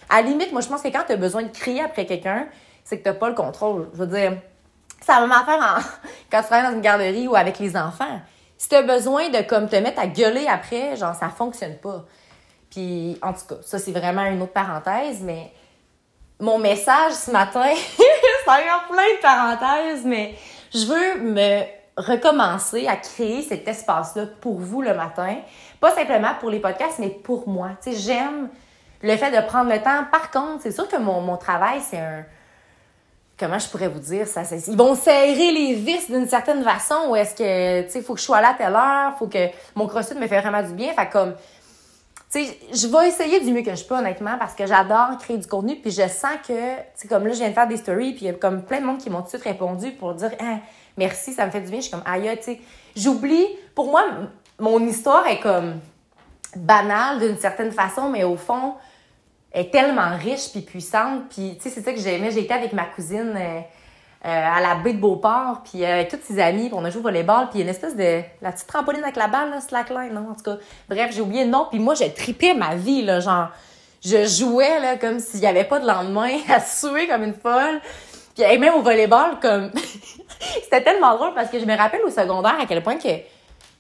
À 0.10 0.22
la 0.22 0.28
limite, 0.28 0.52
moi, 0.52 0.62
je 0.62 0.68
pense 0.68 0.82
que 0.82 0.88
quand 0.88 1.04
tu 1.06 1.14
as 1.14 1.18
besoin 1.18 1.44
de 1.44 1.50
crier 1.50 1.82
après 1.84 2.06
quelqu'un, 2.06 2.48
c'est 2.84 2.98
que 2.98 3.04
tu 3.04 3.10
n'as 3.10 3.16
pas 3.16 3.30
le 3.30 3.36
contrôle. 3.36 3.90
Je 3.94 4.00
veux 4.00 4.08
dire, 4.08 4.38
ça 5.02 5.20
va 5.20 5.28
m'affaire 5.28 5.60
en... 5.60 5.80
quand 6.32 6.42
tu 6.42 6.48
travailles 6.48 6.70
dans 6.70 6.76
une 6.76 6.82
garderie 6.82 7.28
ou 7.28 7.36
avec 7.36 7.60
les 7.60 7.78
enfants. 7.78 8.20
Si 8.58 8.68
tu 8.68 8.76
as 8.76 8.82
besoin 8.82 9.30
de 9.30 9.42
comme 9.48 9.70
te 9.70 9.76
mettre 9.76 10.00
à 10.00 10.08
gueuler 10.08 10.48
après, 10.48 10.96
genre, 10.96 11.16
ça 11.16 11.30
fonctionne 11.30 11.78
pas. 11.78 12.06
Puis, 12.70 13.18
en 13.22 13.34
tout 13.34 13.46
cas, 13.48 13.62
ça, 13.62 13.80
c'est 13.80 13.92
vraiment 13.92 14.24
une 14.26 14.42
autre 14.42 14.54
parenthèse, 14.54 15.22
mais 15.22 15.52
mon 16.40 16.58
message 16.58 17.14
ce 17.14 17.32
matin, 17.32 17.72
ça 18.46 18.54
a 18.54 18.92
plein 18.92 19.16
de 19.16 19.22
parenthèses, 19.22 20.06
mais 20.06 20.36
je 20.74 20.86
veux 20.86 21.22
me 21.22 21.64
recommencer 21.98 22.88
à 22.88 22.96
créer 22.96 23.42
cet 23.42 23.68
espace-là 23.68 24.26
pour 24.40 24.60
vous 24.60 24.82
le 24.82 24.94
matin. 24.94 25.38
Pas 25.80 25.92
simplement 25.92 26.34
pour 26.40 26.50
les 26.50 26.60
podcasts, 26.60 27.00
mais 27.00 27.10
pour 27.10 27.48
moi. 27.48 27.72
Tu 27.84 27.92
sais, 27.92 27.98
j'aime 27.98 28.50
le 29.02 29.16
fait 29.18 29.32
de 29.32 29.46
prendre 29.46 29.72
le 29.72 29.80
temps. 29.82 30.06
Par 30.12 30.32
contre, 30.32 30.64
c'est 30.64 30.72
sûr 30.72 30.88
que 30.88 30.98
mon, 30.98 31.22
mon 31.22 31.38
travail, 31.38 31.82
c'est 31.82 32.00
un. 32.00 32.26
Comment 33.38 33.58
je 33.58 33.70
pourrais 33.70 33.88
vous 33.88 34.00
dire 34.00 34.28
ça? 34.28 34.42
Ils 34.68 34.76
vont 34.76 34.96
serrer 34.96 35.52
les 35.52 35.74
vis 35.74 36.12
d'une 36.12 36.28
certaine 36.28 36.62
façon 36.62 37.08
ou 37.08 37.16
est-ce 37.16 37.34
que, 37.34 37.84
tu 37.84 37.92
sais, 37.92 38.02
faut 38.02 38.14
que 38.14 38.20
je 38.20 38.26
sois 38.26 38.42
là 38.42 38.50
à 38.50 38.54
telle 38.54 38.76
heure, 38.76 39.18
faut 39.18 39.28
que 39.28 39.48
mon 39.76 39.88
crossfit 39.88 40.16
me 40.16 40.28
fait 40.28 40.42
vraiment 40.42 40.62
du 40.62 40.74
bien. 40.74 40.92
Fait 40.92 41.08
comme, 41.10 41.36
tu 42.30 42.46
sais, 42.46 42.60
je 42.74 42.88
vais 42.88 43.08
essayer 43.08 43.40
du 43.40 43.54
mieux 43.54 43.62
que 43.62 43.74
je 43.74 43.86
peux, 43.86 43.96
honnêtement, 43.96 44.38
parce 44.38 44.54
que 44.56 44.68
j'adore 44.68 45.18
créer 45.20 45.38
du 45.38 45.48
contenu, 45.48 45.78
puis 45.78 45.90
je 45.90 46.08
sens 46.10 46.36
que, 46.46 46.76
tu 46.76 46.84
sais, 46.96 47.08
comme 47.08 47.26
là, 47.26 47.32
je 47.32 47.40
viens 47.40 47.48
de 47.48 47.54
faire 47.54 47.68
des 47.68 47.78
stories, 47.78 48.12
puis 48.12 48.26
il 48.26 48.28
y 48.28 48.30
a 48.30 48.34
comme 48.34 48.64
plein 48.64 48.82
de 48.82 48.86
monde 48.86 48.98
qui 48.98 49.10
m'ont 49.10 49.20
tout 49.20 49.24
de 49.24 49.30
suite 49.30 49.44
répondu 49.44 49.92
pour 49.94 50.14
dire, 50.16 50.32
ah, 50.42 50.58
merci, 50.98 51.32
ça 51.32 51.46
me 51.46 51.52
fait 51.52 51.62
du 51.62 51.72
bien. 51.72 51.80
Je 51.80 51.86
suis 51.86 51.92
comme, 51.92 52.04
aïe, 52.06 52.30
tu 52.40 52.44
sais, 52.44 52.62
j'oublie, 52.94 53.48
pour 53.74 53.90
moi, 53.90 54.04
mon 54.60 54.86
histoire 54.86 55.26
est 55.28 55.40
comme 55.40 55.80
banale 56.56 57.20
d'une 57.20 57.38
certaine 57.38 57.72
façon, 57.72 58.10
mais 58.10 58.24
au 58.24 58.36
fond, 58.36 58.76
est 59.54 59.72
tellement 59.72 60.16
riche 60.18 60.52
puis 60.52 60.62
puissante. 60.62 61.24
Puis, 61.30 61.58
tu 61.58 61.64
sais, 61.64 61.70
c'est 61.70 61.82
ça 61.82 61.92
que 61.92 62.00
j'aimais. 62.00 62.32
J'ai 62.32 62.42
été 62.42 62.54
avec 62.54 62.74
ma 62.74 62.86
cousine 62.86 63.34
euh, 63.36 63.60
euh, 64.26 64.56
à 64.56 64.62
la 64.62 64.76
baie 64.76 64.94
de 64.94 65.00
Beauport, 65.00 65.62
puis 65.64 65.84
euh, 65.84 65.94
avec 65.94 66.10
toutes 66.10 66.24
ses 66.24 66.40
amies, 66.40 66.70
puis 66.70 66.78
on 66.78 66.86
a 66.86 66.90
joué 66.90 67.00
au 67.00 67.04
volleyball, 67.04 67.50
puis 67.50 67.62
une 67.62 67.70
espèce 67.70 67.96
de... 67.96 68.22
La 68.42 68.52
petite 68.52 68.68
trampoline 68.68 69.04
avec 69.04 69.16
la 69.16 69.28
balle, 69.28 69.50
là, 69.50 69.62
slackline, 69.62 70.14
non? 70.14 70.28
En 70.32 70.36
tout 70.36 70.44
cas, 70.44 70.58
bref, 70.90 71.12
j'ai 71.14 71.22
oublié 71.22 71.46
le 71.46 71.50
nom. 71.50 71.68
Puis 71.70 71.80
moi, 71.80 71.96
j'ai 71.96 72.14
tripé 72.14 72.54
ma 72.54 72.76
vie, 72.76 73.04
là, 73.04 73.20
genre... 73.20 73.48
Je 74.02 74.26
jouais, 74.26 74.80
là, 74.80 74.96
comme 74.96 75.20
s'il 75.20 75.42
n'y 75.42 75.48
avait 75.48 75.66
pas 75.66 75.80
de 75.80 75.86
lendemain, 75.86 76.38
à 76.50 76.62
suer 76.62 77.08
comme 77.08 77.24
une 77.24 77.34
folle. 77.34 77.82
Puis 78.36 78.58
même 78.58 78.76
au 78.76 78.82
volleyball, 78.82 79.40
comme... 79.42 79.72
C'était 80.64 80.82
tellement 80.82 81.16
drôle 81.16 81.34
parce 81.34 81.50
que 81.50 81.60
je 81.60 81.66
me 81.66 81.76
rappelle 81.76 82.02
au 82.06 82.10
secondaire 82.10 82.56
à 82.62 82.66
quel 82.66 82.82
point 82.82 82.96
que... 82.96 83.10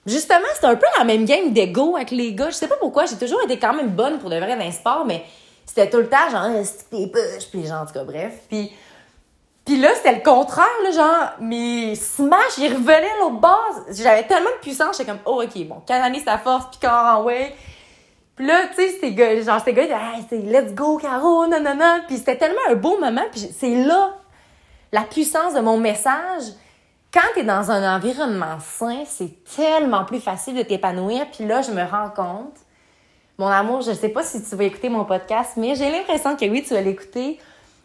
Justement, 0.09 0.47
c'était 0.53 0.65
un 0.65 0.75
peu 0.75 0.87
la 0.97 1.03
même 1.03 1.25
game 1.25 1.53
d'ego 1.53 1.95
avec 1.95 2.09
les 2.09 2.33
gars. 2.33 2.49
Je 2.49 2.55
sais 2.55 2.67
pas 2.67 2.77
pourquoi, 2.77 3.05
j'ai 3.05 3.15
toujours 3.15 3.41
été 3.43 3.59
quand 3.59 3.73
même 3.73 3.89
bonne 3.89 4.17
pour 4.17 4.31
de 4.31 4.37
vrai 4.37 4.57
dans 4.57 4.71
sport, 4.71 5.05
mais 5.05 5.23
c'était 5.65 5.87
tout 5.87 5.97
le 5.97 6.09
temps 6.09 6.29
genre, 6.31 6.47
c'était 6.65 7.11
puis 7.51 7.67
genre, 7.67 7.83
en 7.83 7.85
tout 7.85 7.93
cas, 7.93 8.03
bref. 8.03 8.39
Puis, 8.49 8.71
puis 9.65 9.79
là, 9.79 9.89
c'était 9.93 10.15
le 10.15 10.21
contraire, 10.21 10.65
genre, 10.91 11.33
mes 11.41 11.93
smash, 11.93 12.57
ils 12.57 12.73
revenaient 12.73 13.11
à 13.11 13.19
l'autre 13.19 13.39
base. 13.39 14.01
J'avais 14.01 14.25
tellement 14.25 14.49
de 14.49 14.61
puissance, 14.61 14.97
j'étais 14.97 15.11
comme, 15.11 15.19
oh, 15.25 15.43
ok, 15.43 15.67
bon, 15.67 15.81
canaliser 15.85 16.25
sa 16.25 16.39
force, 16.39 16.65
quand 16.81 16.89
en 16.89 17.23
way. 17.23 17.55
Puis 18.35 18.47
là, 18.47 18.67
tu 18.69 18.77
sais, 18.77 18.93
c'était 18.93 19.11
gars, 19.11 19.39
genre, 19.41 19.59
c'était 19.59 19.73
gars, 19.73 19.83
hey, 19.83 20.23
c'est 20.27 20.37
let's 20.37 20.73
go, 20.73 20.97
Caro, 20.97 21.45
nanana. 21.45 21.99
Puis 22.07 22.17
c'était 22.17 22.37
tellement 22.37 22.61
un 22.69 22.75
beau 22.75 22.97
moment, 22.97 23.25
puis 23.31 23.47
c'est 23.55 23.75
là, 23.75 24.15
la 24.91 25.01
puissance 25.01 25.53
de 25.53 25.59
mon 25.59 25.77
message. 25.77 26.45
Quand 27.11 27.27
t'es 27.33 27.43
dans 27.43 27.71
un 27.71 27.95
environnement 27.95 28.59
sain, 28.59 29.03
c'est 29.05 29.43
tellement 29.55 30.05
plus 30.05 30.19
facile 30.19 30.55
de 30.55 30.61
t'épanouir. 30.61 31.25
Puis 31.31 31.45
là, 31.45 31.61
je 31.61 31.71
me 31.71 31.83
rends 31.83 32.09
compte, 32.09 32.55
mon 33.39 33.47
amour, 33.47 33.81
je 33.81 33.93
sais 33.93 34.09
pas 34.09 34.21
si 34.21 34.43
tu 34.43 34.55
vas 34.55 34.65
écouter 34.65 34.89
mon 34.89 35.05
podcast, 35.05 35.53
mais 35.57 35.73
j'ai 35.73 35.89
l'impression 35.89 36.35
que 36.35 36.45
oui, 36.45 36.63
tu 36.63 36.73
vas 36.73 36.81
l'écouter 36.81 37.39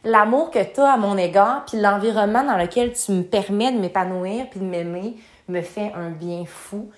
l'amour 0.04 0.50
que 0.50 0.62
tu 0.62 0.80
as 0.80 0.92
à 0.92 0.96
mon 0.96 1.16
égard, 1.16 1.64
puis 1.66 1.80
l'environnement 1.80 2.44
dans 2.44 2.56
lequel 2.56 2.92
tu 2.92 3.12
me 3.12 3.22
permets 3.22 3.72
de 3.72 3.78
m'épanouir 3.78 4.48
puis 4.50 4.60
de 4.60 4.64
m'aimer 4.64 5.16
me 5.48 5.62
fait 5.62 5.92
un 5.94 6.10
bien 6.10 6.44
fou. 6.46 6.90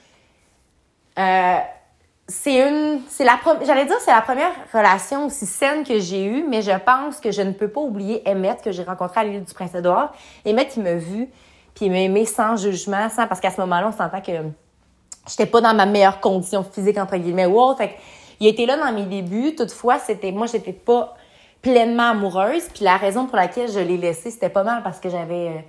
Euh, 1.18 1.56
c'est 2.28 2.68
une, 2.68 3.00
c'est 3.08 3.24
la 3.24 3.38
j'allais 3.64 3.86
dire 3.86 3.96
c'est 4.00 4.10
la 4.10 4.20
première 4.20 4.52
relation 4.72 5.26
aussi 5.26 5.46
saine 5.46 5.84
que 5.84 6.00
j'ai 6.00 6.24
eue, 6.24 6.44
mais 6.48 6.62
je 6.62 6.76
pense 6.84 7.20
que 7.20 7.30
je 7.30 7.42
ne 7.42 7.52
peux 7.52 7.68
pas 7.68 7.80
oublier 7.80 8.22
Emmett 8.26 8.60
que 8.62 8.72
j'ai 8.72 8.82
rencontré 8.82 9.20
à 9.20 9.24
l'île 9.24 9.44
du 9.44 9.54
Prince-Édouard. 9.54 10.12
Emmett, 10.44 10.76
il 10.76 10.82
m'a 10.82 10.94
vu, 10.94 11.28
puis 11.76 11.86
il 11.86 11.92
m'a 11.92 11.98
aimé 11.98 12.24
sans 12.24 12.56
jugement, 12.56 13.08
sans, 13.08 13.28
parce 13.28 13.40
qu'à 13.40 13.50
ce 13.50 13.60
moment-là, 13.60 13.88
on 13.88 13.96
s'entend 13.96 14.20
que 14.20 14.32
j'étais 15.28 15.46
pas 15.46 15.60
dans 15.60 15.74
ma 15.74 15.86
meilleure 15.86 16.20
condition 16.20 16.64
physique, 16.64 16.98
entre 16.98 17.16
guillemets, 17.18 17.46
wow, 17.46 17.76
fait 17.76 17.94
il 18.40 18.46
était 18.48 18.66
là 18.66 18.76
dans 18.76 18.92
mes 18.92 19.04
débuts. 19.04 19.54
Toutefois, 19.54 19.98
c'était, 19.98 20.32
moi, 20.32 20.46
j'étais 20.46 20.72
pas 20.72 21.14
pleinement 21.62 22.10
amoureuse. 22.10 22.64
Puis 22.74 22.84
la 22.84 22.96
raison 22.96 23.26
pour 23.26 23.36
laquelle 23.36 23.70
je 23.70 23.78
l'ai 23.78 23.96
laissé, 23.96 24.30
c'était 24.30 24.48
pas 24.48 24.62
mal 24.62 24.82
parce 24.82 25.00
que 25.00 25.08
j'avais 25.08 25.48
euh, 25.48 25.60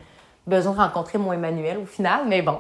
besoin 0.46 0.74
de 0.74 0.80
rencontrer 0.80 1.18
mon 1.18 1.34
Emmanuel 1.34 1.78
au 1.78 1.86
final. 1.86 2.22
Mais 2.28 2.42
bon, 2.42 2.58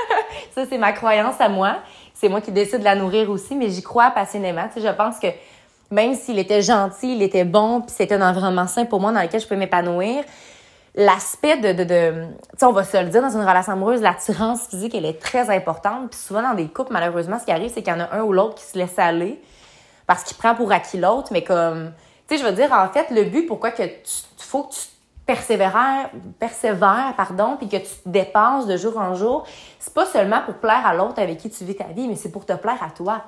ça, 0.54 0.64
c'est 0.68 0.78
ma 0.78 0.92
croyance 0.92 1.40
à 1.40 1.48
moi. 1.48 1.76
C'est 2.14 2.28
moi 2.28 2.40
qui 2.40 2.52
décide 2.52 2.80
de 2.80 2.84
la 2.84 2.94
nourrir 2.94 3.30
aussi, 3.30 3.54
mais 3.54 3.68
j'y 3.68 3.82
crois 3.82 4.10
passionnément. 4.10 4.66
Tu 4.72 4.80
sais, 4.80 4.88
je 4.88 4.92
pense 4.92 5.18
que 5.18 5.28
même 5.90 6.14
s'il 6.14 6.38
était 6.38 6.62
gentil, 6.62 7.14
il 7.14 7.22
était 7.22 7.44
bon, 7.44 7.80
puis 7.80 7.94
c'était 7.96 8.16
un 8.16 8.28
environnement 8.28 8.66
sain 8.66 8.84
pour 8.84 9.00
moi 9.00 9.12
dans 9.12 9.22
lequel 9.22 9.40
je 9.40 9.46
pouvais 9.46 9.60
m'épanouir, 9.60 10.24
l'aspect 10.98 11.56
de, 11.56 11.84
de, 11.84 12.26
tu 12.26 12.58
sais, 12.58 12.66
on 12.66 12.72
va 12.72 12.82
se 12.82 12.96
le 12.96 13.08
dire, 13.08 13.22
dans 13.22 13.30
une 13.30 13.46
relation 13.46 13.72
amoureuse, 13.72 14.02
l'attirance 14.02 14.66
physique, 14.66 14.94
elle 14.96 15.06
est 15.06 15.20
très 15.20 15.48
importante. 15.48 16.10
Puis 16.10 16.18
souvent, 16.18 16.42
dans 16.42 16.54
des 16.54 16.66
couples, 16.66 16.92
malheureusement, 16.92 17.38
ce 17.38 17.44
qui 17.44 17.52
arrive, 17.52 17.70
c'est 17.72 17.82
qu'il 17.82 17.92
y 17.92 17.96
en 17.96 18.00
a 18.00 18.16
un 18.16 18.22
ou 18.22 18.32
l'autre 18.32 18.56
qui 18.56 18.64
se 18.64 18.76
laisse 18.76 18.98
aller 18.98 19.40
parce 20.08 20.24
qu'il 20.24 20.36
prend 20.36 20.54
pour 20.54 20.72
acquis 20.72 20.98
l'autre, 20.98 21.28
mais 21.32 21.44
comme 21.44 21.92
tu 22.26 22.36
sais, 22.36 22.42
je 22.42 22.46
veux 22.46 22.54
dire, 22.54 22.72
en 22.72 22.88
fait, 22.88 23.10
le 23.10 23.24
but, 23.24 23.46
pourquoi 23.46 23.70
que 23.70 23.84
tu, 23.84 24.12
faut 24.38 24.64
que 24.64 24.74
tu 24.74 24.80
persévères, 25.24 26.10
persévères, 26.40 27.14
pardon, 27.16 27.56
puis 27.56 27.68
que 27.68 27.76
tu 27.76 27.84
te 28.04 28.08
dépenses 28.08 28.66
de 28.66 28.76
jour 28.76 28.98
en 28.98 29.14
jour, 29.14 29.46
c'est 29.78 29.94
pas 29.94 30.06
seulement 30.06 30.40
pour 30.42 30.54
plaire 30.54 30.84
à 30.84 30.94
l'autre 30.94 31.20
avec 31.20 31.38
qui 31.38 31.48
tu 31.48 31.64
vis 31.64 31.76
ta 31.76 31.84
vie, 31.84 32.08
mais 32.08 32.16
c'est 32.16 32.32
pour 32.32 32.44
te 32.44 32.54
plaire 32.54 32.82
à 32.82 32.90
toi. 32.90 33.22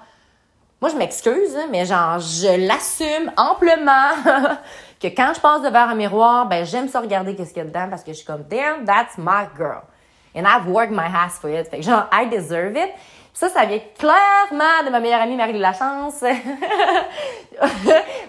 Moi, 0.80 0.90
je 0.90 0.96
m'excuse, 0.96 1.56
hein, 1.56 1.66
mais 1.70 1.84
genre, 1.84 2.18
je 2.18 2.66
l'assume 2.66 3.30
amplement 3.36 4.10
que 5.00 5.09
quand 5.09 5.33
je 5.35 5.40
passe 5.40 5.62
devant 5.62 5.88
un 5.88 5.95
miroir, 5.95 6.47
ben, 6.47 6.64
j'aime 6.64 6.88
ça 6.88 7.00
regarder 7.00 7.35
qu'est-ce 7.35 7.54
qu'il 7.54 7.62
y 7.62 7.66
a 7.66 7.69
dedans 7.69 7.87
parce 7.88 8.04
que 8.04 8.12
je 8.12 8.19
suis 8.19 8.26
comme, 8.26 8.42
damn, 8.42 8.85
that's 8.85 9.16
my 9.16 9.47
girl. 9.57 9.83
And 10.35 10.45
I've 10.47 10.69
worked 10.69 10.92
my 10.92 11.07
ass 11.07 11.38
for 11.40 11.50
it. 11.50 11.69
Fait 11.69 11.78
que 11.78 11.83
genre, 11.83 12.07
I 12.12 12.28
deserve 12.28 12.76
it. 12.76 12.90
Ça, 13.33 13.49
ça 13.49 13.64
vient 13.64 13.80
clairement 13.99 14.85
de 14.85 14.90
ma 14.90 15.00
meilleure 15.00 15.23
amie 15.23 15.37
Marie 15.37 15.54
de 15.54 15.59
la 15.59 15.73
Chance. 15.73 16.21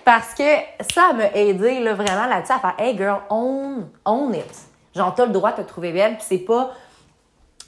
Parce 0.06 0.34
que 0.34 0.44
ça 0.94 1.12
m'a 1.14 1.28
aidé 1.34 1.80
là, 1.80 1.94
vraiment 1.94 2.28
là-dessus 2.28 2.54
à 2.54 2.60
faire 2.60 2.76
Hey 2.78 2.98
girl, 2.98 3.20
own, 3.30 3.90
own 4.06 4.34
it. 4.34 4.56
Genre, 4.96 5.14
t'as 5.14 5.26
le 5.26 5.32
droit 5.32 5.52
de 5.52 5.64
te 5.64 5.68
trouver 5.68 5.92
belle, 5.92 6.16
puis 6.16 6.26
c'est 6.28 6.38
pas 6.38 6.72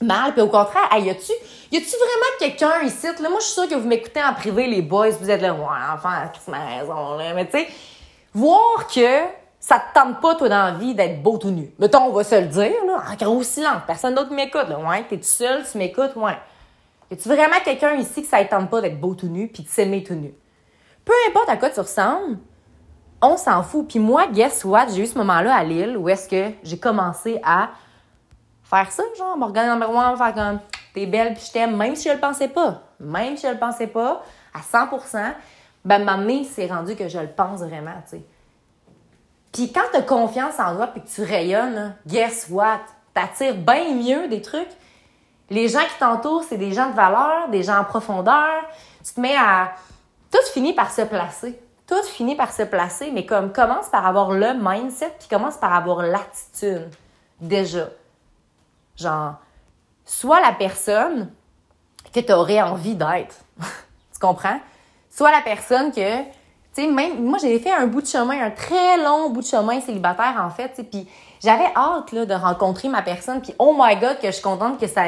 mal. 0.01 0.33
Puis 0.33 0.41
au 0.41 0.47
contraire, 0.47 0.87
hey, 0.91 1.03
y 1.03 1.09
a-tu, 1.09 1.31
y 1.71 1.77
a-tu 1.77 1.89
vraiment 1.89 2.37
quelqu'un 2.39 2.81
ici? 2.83 3.07
Là, 3.07 3.29
moi, 3.29 3.39
je 3.39 3.45
suis 3.45 3.53
sûre 3.53 3.67
que 3.67 3.75
vous 3.75 3.87
m'écoutez 3.87 4.23
en 4.23 4.33
privé, 4.33 4.67
les 4.67 4.81
boys, 4.81 5.09
vous 5.09 5.29
êtes 5.29 5.41
là, 5.41 5.53
ouais, 5.53 5.65
enfin, 5.93 6.31
tu 6.33 6.51
m'as 6.51 6.79
raison, 6.79 7.17
là. 7.17 7.33
Mais 7.33 7.45
tu 7.45 7.59
sais, 7.59 7.67
voir 8.33 8.87
que 8.87 9.21
ça 9.59 9.79
te 9.79 9.97
tente 9.97 10.19
pas, 10.19 10.35
toi, 10.35 10.49
dans 10.49 10.65
la 10.65 10.71
vie, 10.71 10.93
d'être 10.93 11.23
beau 11.23 11.37
tout 11.37 11.51
nu. 11.51 11.71
Mettons, 11.79 12.05
on 12.05 12.11
va 12.11 12.23
se 12.23 12.35
le 12.35 12.47
dire, 12.47 12.73
là, 12.85 13.03
en 13.09 13.15
gros. 13.15 13.41
Personne 13.87 14.15
d'autre 14.15 14.33
m'écoute, 14.33 14.67
là. 14.67 14.77
Ouais, 14.79 15.05
t'es 15.07 15.17
tout 15.17 15.23
seul, 15.23 15.63
tu 15.69 15.77
m'écoutes, 15.77 16.15
ouais. 16.15 16.37
Y 17.09 17.13
a-tu 17.13 17.29
vraiment 17.29 17.55
quelqu'un 17.63 17.93
ici 17.93 18.23
que 18.23 18.27
ça 18.27 18.43
ne 18.43 18.47
tente 18.47 18.69
pas 18.69 18.81
d'être 18.81 18.99
beau 18.99 19.13
tout 19.13 19.27
nu 19.27 19.47
puis 19.47 19.63
de 19.63 19.69
s'aimer 19.69 20.03
tout 20.03 20.15
nu? 20.15 20.33
Peu 21.05 21.13
importe 21.29 21.49
à 21.49 21.57
quoi 21.57 21.69
tu 21.69 21.79
ressembles, 21.79 22.39
on 23.21 23.37
s'en 23.37 23.63
fout. 23.63 23.87
Puis 23.87 23.99
moi, 23.99 24.27
guess 24.27 24.65
what? 24.65 24.87
J'ai 24.89 25.03
eu 25.03 25.07
ce 25.07 25.17
moment-là 25.17 25.55
à 25.55 25.63
Lille 25.63 25.95
où 25.97 26.09
est-ce 26.09 26.27
que 26.27 26.51
j'ai 26.63 26.77
commencé 26.77 27.39
à 27.43 27.69
faire 28.63 28.91
ça, 28.91 29.03
genre, 29.17 29.37
me 29.37 29.45
regarder 29.45 29.79
dans 29.79 30.11
le 30.11 30.17
faire 30.17 30.33
comme 30.33 30.59
t'es 30.93 31.05
belle 31.05 31.33
puis 31.33 31.43
je 31.47 31.51
t'aime, 31.51 31.75
même 31.77 31.95
si 31.95 32.09
je 32.09 32.13
le 32.13 32.19
pensais 32.19 32.47
pas. 32.47 32.81
Même 32.99 33.37
si 33.37 33.47
je 33.47 33.51
le 33.51 33.59
pensais 33.59 33.87
pas, 33.87 34.23
à 34.53 34.61
100 34.61 34.89
ben, 35.85 36.03
m'amener, 36.03 36.43
c'est 36.43 36.67
rendu 36.67 36.95
que 36.95 37.07
je 37.07 37.19
le 37.19 37.27
pense 37.27 37.61
vraiment, 37.61 37.95
tu 38.09 38.17
sais. 38.17 38.25
Puis 39.51 39.71
quand 39.71 39.83
tu 39.91 39.97
as 39.97 40.01
confiance 40.01 40.59
en 40.59 40.75
toi 40.75 40.87
puis 40.87 41.01
que 41.01 41.07
tu 41.07 41.21
rayonnes, 41.21 41.95
guess 42.07 42.47
what? 42.49 42.81
T'attires 43.13 43.55
bien 43.55 43.93
mieux 43.93 44.27
des 44.27 44.41
trucs 44.41 44.71
les 45.53 45.67
gens 45.67 45.81
qui 45.81 45.99
t'entourent, 45.99 46.43
c'est 46.43 46.57
des 46.57 46.73
gens 46.73 46.89
de 46.89 46.95
valeur, 46.95 47.49
des 47.49 47.63
gens 47.63 47.77
en 47.77 47.83
profondeur. 47.83 48.63
Tu 49.05 49.13
te 49.13 49.19
mets 49.19 49.37
à... 49.37 49.73
Tout 50.31 50.41
finit 50.51 50.73
par 50.73 50.91
se 50.91 51.01
placer. 51.01 51.59
Tout 51.85 52.01
finit 52.03 52.35
par 52.35 52.51
se 52.51 52.63
placer, 52.63 53.11
mais 53.11 53.25
comme 53.25 53.51
commence 53.51 53.87
par 53.89 54.05
avoir 54.07 54.31
le 54.31 54.53
mindset, 54.55 55.13
puis 55.19 55.27
commence 55.27 55.57
par 55.57 55.73
avoir 55.73 56.01
l'attitude. 56.01 56.89
Déjà. 57.39 57.89
Genre, 58.95 59.35
soit 60.05 60.41
la 60.41 60.53
personne 60.53 61.31
que 62.13 62.19
tu 62.19 62.31
aurais 62.31 62.61
envie 62.61 62.95
d'être. 62.95 63.35
tu 63.59 64.19
comprends? 64.19 64.59
Soit 65.15 65.31
la 65.31 65.41
personne 65.41 65.91
que, 65.91 66.21
tu 66.23 66.25
sais, 66.73 66.87
même, 66.87 67.23
moi, 67.23 67.37
j'ai 67.39 67.59
fait 67.59 67.71
un 67.71 67.85
bout 67.85 68.01
de 68.01 68.07
chemin, 68.07 68.45
un 68.45 68.49
très 68.49 68.97
long 68.97 69.29
bout 69.29 69.41
de 69.41 69.45
chemin 69.45 69.79
célibataire, 69.79 70.41
en 70.43 70.49
fait, 70.49 70.71
puis 70.89 71.07
j'avais 71.43 71.69
hâte, 71.75 72.11
là, 72.13 72.25
de 72.25 72.33
rencontrer 72.33 72.87
ma 72.87 73.03
personne, 73.03 73.41
puis 73.41 73.53
oh 73.59 73.75
my 73.77 73.95
god, 73.97 74.19
que 74.19 74.27
je 74.27 74.31
suis 74.31 74.41
contente 74.41 74.79
que 74.79 74.87
ça 74.87 75.03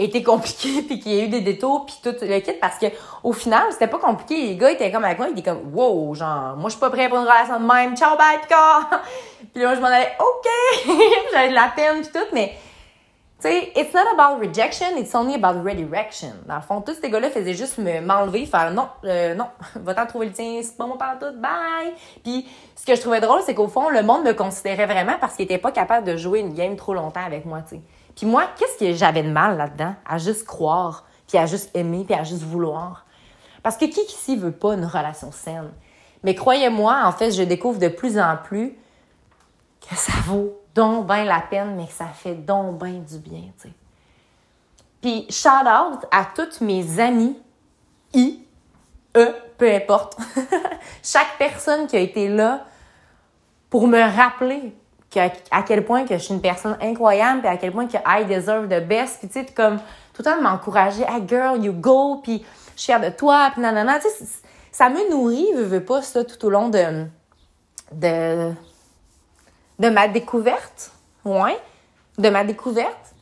été 0.00 0.22
compliqué 0.22 0.82
puis 0.86 0.98
qu'il 0.98 1.12
y 1.12 1.20
a 1.20 1.24
eu 1.24 1.28
des 1.28 1.42
détours 1.42 1.86
puis 1.86 1.96
tout 2.02 2.16
le 2.22 2.40
kit 2.40 2.52
parce 2.60 2.78
que 2.78 2.86
au 3.22 3.32
final 3.32 3.64
c'était 3.70 3.86
pas 3.86 3.98
compliqué. 3.98 4.48
Les 4.48 4.56
gars 4.56 4.70
étaient 4.70 4.90
comme 4.90 5.04
avec 5.04 5.18
moi 5.18 5.28
ils 5.28 5.38
étaient 5.38 5.50
comme 5.50 5.70
wow 5.74 6.14
genre 6.14 6.56
moi 6.56 6.70
je 6.70 6.70
suis 6.70 6.80
pas 6.80 6.90
prêt 6.90 7.08
pour 7.08 7.18
une 7.18 7.24
relation 7.24 7.60
de 7.60 7.66
même. 7.66 7.96
Ciao 7.96 8.16
bye 8.16 8.40
picard! 8.40 9.02
Puis 9.52 9.62
là 9.62 9.74
je 9.74 9.80
m'en 9.80 9.88
allais 9.88 10.12
ok! 10.18 10.86
J'avais 11.32 11.50
de 11.50 11.54
la 11.54 11.70
peine 11.74 12.00
puis 12.00 12.10
tout 12.12 12.26
mais 12.32 12.54
sais 13.40 13.72
it's 13.76 13.94
not 13.94 14.06
about 14.14 14.40
rejection 14.40 14.96
it's 14.96 15.14
only 15.14 15.34
about 15.34 15.62
redirection 15.62 16.32
dans 16.46 16.56
le 16.56 16.62
fond 16.62 16.80
tous 16.80 16.96
ces 17.00 17.10
gars-là 17.10 17.30
faisaient 17.30 17.54
juste 17.54 17.78
me 17.78 18.00
m'enlever 18.00 18.46
faire 18.46 18.72
non 18.72 18.88
euh, 19.04 19.34
non 19.34 19.46
va 19.76 19.94
t'en 19.94 20.06
trouver 20.06 20.26
le 20.26 20.32
tien 20.32 20.60
c'est 20.62 20.76
pas 20.76 20.86
mon 20.86 20.96
tout 20.96 21.36
bye 21.36 21.92
puis 22.22 22.46
ce 22.76 22.84
que 22.86 22.94
je 22.94 23.00
trouvais 23.00 23.20
drôle 23.20 23.40
c'est 23.44 23.54
qu'au 23.54 23.68
fond 23.68 23.88
le 23.88 24.02
monde 24.02 24.24
me 24.24 24.32
considérait 24.32 24.86
vraiment 24.86 25.16
parce 25.20 25.36
qu'il 25.36 25.44
était 25.44 25.58
pas 25.58 25.72
capable 25.72 26.06
de 26.06 26.16
jouer 26.16 26.40
une 26.40 26.54
game 26.54 26.76
trop 26.76 26.94
longtemps 26.94 27.24
avec 27.24 27.44
moi 27.44 27.60
tu 27.62 27.76
sais 27.76 27.80
puis 28.16 28.26
moi, 28.26 28.44
qu'est-ce 28.58 28.78
que 28.78 28.92
j'avais 28.92 29.22
de 29.22 29.30
mal 29.30 29.56
là-dedans? 29.56 29.94
À 30.06 30.18
juste 30.18 30.44
croire, 30.44 31.06
puis 31.26 31.38
à 31.38 31.46
juste 31.46 31.74
aimer, 31.74 32.04
puis 32.04 32.14
à 32.14 32.22
juste 32.22 32.42
vouloir. 32.42 33.06
Parce 33.62 33.78
que 33.78 33.86
qui 33.86 34.00
ici 34.00 34.36
veut 34.36 34.52
pas 34.52 34.74
une 34.74 34.84
relation 34.84 35.32
saine? 35.32 35.70
Mais 36.22 36.34
croyez-moi, 36.34 37.02
en 37.04 37.12
fait, 37.12 37.30
je 37.30 37.42
découvre 37.42 37.78
de 37.78 37.88
plus 37.88 38.18
en 38.18 38.36
plus 38.36 38.76
que 39.80 39.96
ça 39.96 40.12
vaut 40.26 40.59
donc 40.74 41.06
bien 41.06 41.24
la 41.24 41.40
peine, 41.40 41.74
mais 41.76 41.86
que 41.86 41.92
ça 41.92 42.06
fait 42.06 42.34
donc 42.34 42.78
bien 42.82 43.00
du 43.00 43.18
bien, 43.18 43.42
tu 43.60 43.68
sais. 43.68 43.74
Puis, 45.00 45.26
shout 45.30 45.48
out 45.48 46.06
à 46.10 46.26
toutes 46.34 46.60
mes 46.60 47.00
amies, 47.00 47.38
I, 48.12 48.44
E, 49.16 49.34
peu 49.58 49.72
importe. 49.72 50.16
Chaque 51.02 51.36
personne 51.38 51.86
qui 51.86 51.96
a 51.96 52.00
été 52.00 52.28
là 52.28 52.64
pour 53.68 53.86
me 53.86 54.00
rappeler 54.00 54.74
à 55.50 55.62
quel 55.62 55.84
point 55.84 56.04
que 56.04 56.16
je 56.16 56.22
suis 56.22 56.34
une 56.34 56.40
personne 56.40 56.76
incroyable, 56.80 57.40
puis 57.40 57.48
à 57.48 57.56
quel 57.56 57.72
point 57.72 57.86
que 57.86 57.96
I 58.06 58.24
deserve 58.24 58.68
the 58.68 58.86
best, 58.86 59.18
puis 59.18 59.28
tu 59.28 59.40
sais, 59.40 59.46
comme 59.46 59.78
tout 60.12 60.18
le 60.20 60.24
temps 60.24 60.36
de 60.36 60.42
m'encourager, 60.42 61.02
hey 61.02 61.22
girl, 61.26 61.62
you 61.64 61.72
go, 61.72 62.20
puis 62.22 62.44
je 62.76 62.80
suis 62.80 62.86
fière 62.86 63.00
de 63.00 63.10
toi, 63.10 63.50
puis 63.52 63.60
nanana, 63.60 63.98
tu 63.98 64.08
sais, 64.08 64.24
ça 64.70 64.88
me 64.88 65.10
nourrit, 65.10 65.48
je 65.56 65.62
veux 65.62 65.84
pas 65.84 66.02
ça 66.02 66.24
tout 66.24 66.44
au 66.46 66.50
long 66.50 66.68
de, 66.68 67.06
de, 67.92 68.52
de 69.80 69.88
ma 69.88 70.08
découverte, 70.08 70.92
ouais, 71.24 71.58
de 72.18 72.28
ma 72.28 72.44
découverte. 72.44 73.14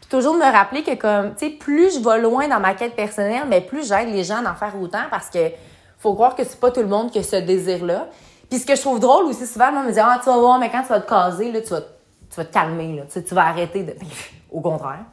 Puis 0.00 0.08
toujours 0.08 0.34
me 0.34 0.42
rappeler 0.42 0.82
que 0.82 0.94
comme, 0.94 1.34
tu 1.34 1.46
sais, 1.46 1.50
plus 1.50 1.94
je 1.94 2.00
vais 2.00 2.18
loin 2.18 2.48
dans 2.48 2.60
ma 2.60 2.74
quête 2.74 2.96
personnelle, 2.96 3.44
mais 3.46 3.60
plus 3.60 3.86
j'aide 3.86 4.08
les 4.08 4.24
gens 4.24 4.42
à 4.44 4.50
en 4.50 4.54
faire 4.54 4.72
autant 4.80 5.02
parce 5.10 5.28
que 5.28 5.50
faut 5.98 6.14
croire 6.14 6.34
que 6.34 6.44
c'est 6.44 6.58
pas 6.58 6.70
tout 6.70 6.80
le 6.80 6.86
monde 6.86 7.10
qui 7.10 7.18
a 7.18 7.22
ce 7.22 7.36
désir-là. 7.36 8.08
Puis 8.48 8.60
ce 8.60 8.66
que 8.66 8.74
je 8.74 8.80
trouve 8.80 9.00
drôle 9.00 9.26
aussi, 9.26 9.46
souvent, 9.46 9.68
on 9.74 9.82
me 9.82 9.92
dit 9.92 10.00
Ah, 10.00 10.18
tu 10.22 10.30
vas 10.30 10.38
voir, 10.38 10.58
mais 10.58 10.70
quand 10.70 10.80
tu 10.80 10.88
vas 10.88 11.00
te 11.00 11.08
caser, 11.08 11.52
là, 11.52 11.60
tu, 11.60 11.68
vas, 11.68 12.44
te 12.44 12.52
calmer, 12.52 13.04
tu 13.12 13.34
vas 13.34 13.46
arrêter 13.46 13.82
de. 13.82 13.94
Au 14.50 14.62
contraire. 14.62 15.04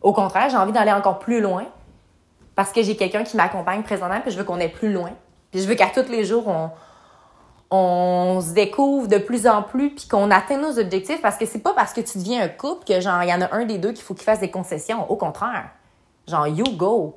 Au 0.00 0.12
contraire, 0.12 0.50
j'ai 0.50 0.56
envie 0.56 0.72
d'aller 0.72 0.90
encore 0.90 1.20
plus 1.20 1.40
loin 1.40 1.64
parce 2.56 2.72
que 2.72 2.82
j'ai 2.82 2.96
quelqu'un 2.96 3.22
qui 3.22 3.36
m'accompagne 3.36 3.84
présentement, 3.84 4.20
puis 4.20 4.32
je 4.32 4.38
veux 4.38 4.44
qu'on 4.44 4.58
aille 4.58 4.72
plus 4.72 4.92
loin. 4.92 5.10
Puis 5.52 5.60
je 5.60 5.68
veux 5.68 5.76
qu'à 5.76 5.86
tous 5.86 6.10
les 6.10 6.24
jours, 6.24 6.48
on, 6.48 6.70
on 7.74 8.42
se 8.42 8.52
découvre 8.52 9.08
de 9.08 9.16
plus 9.16 9.46
en 9.46 9.62
plus 9.62 9.94
puis 9.94 10.06
qu'on 10.06 10.30
atteint 10.30 10.58
nos 10.58 10.78
objectifs 10.78 11.22
parce 11.22 11.38
que 11.38 11.46
c'est 11.46 11.60
pas 11.60 11.72
parce 11.72 11.94
que 11.94 12.02
tu 12.02 12.18
deviens 12.18 12.42
un 12.42 12.48
couple 12.48 12.84
que 12.84 13.00
genre 13.00 13.22
il 13.22 13.30
y 13.30 13.34
en 13.34 13.40
a 13.40 13.54
un 13.54 13.64
des 13.64 13.78
deux 13.78 13.92
qu'il 13.92 14.04
faut 14.04 14.12
qu'il 14.12 14.24
fasse 14.24 14.40
des 14.40 14.50
concessions. 14.50 15.10
Au 15.10 15.16
contraire. 15.16 15.70
Genre 16.28 16.46
you 16.46 16.66
go. 16.76 17.16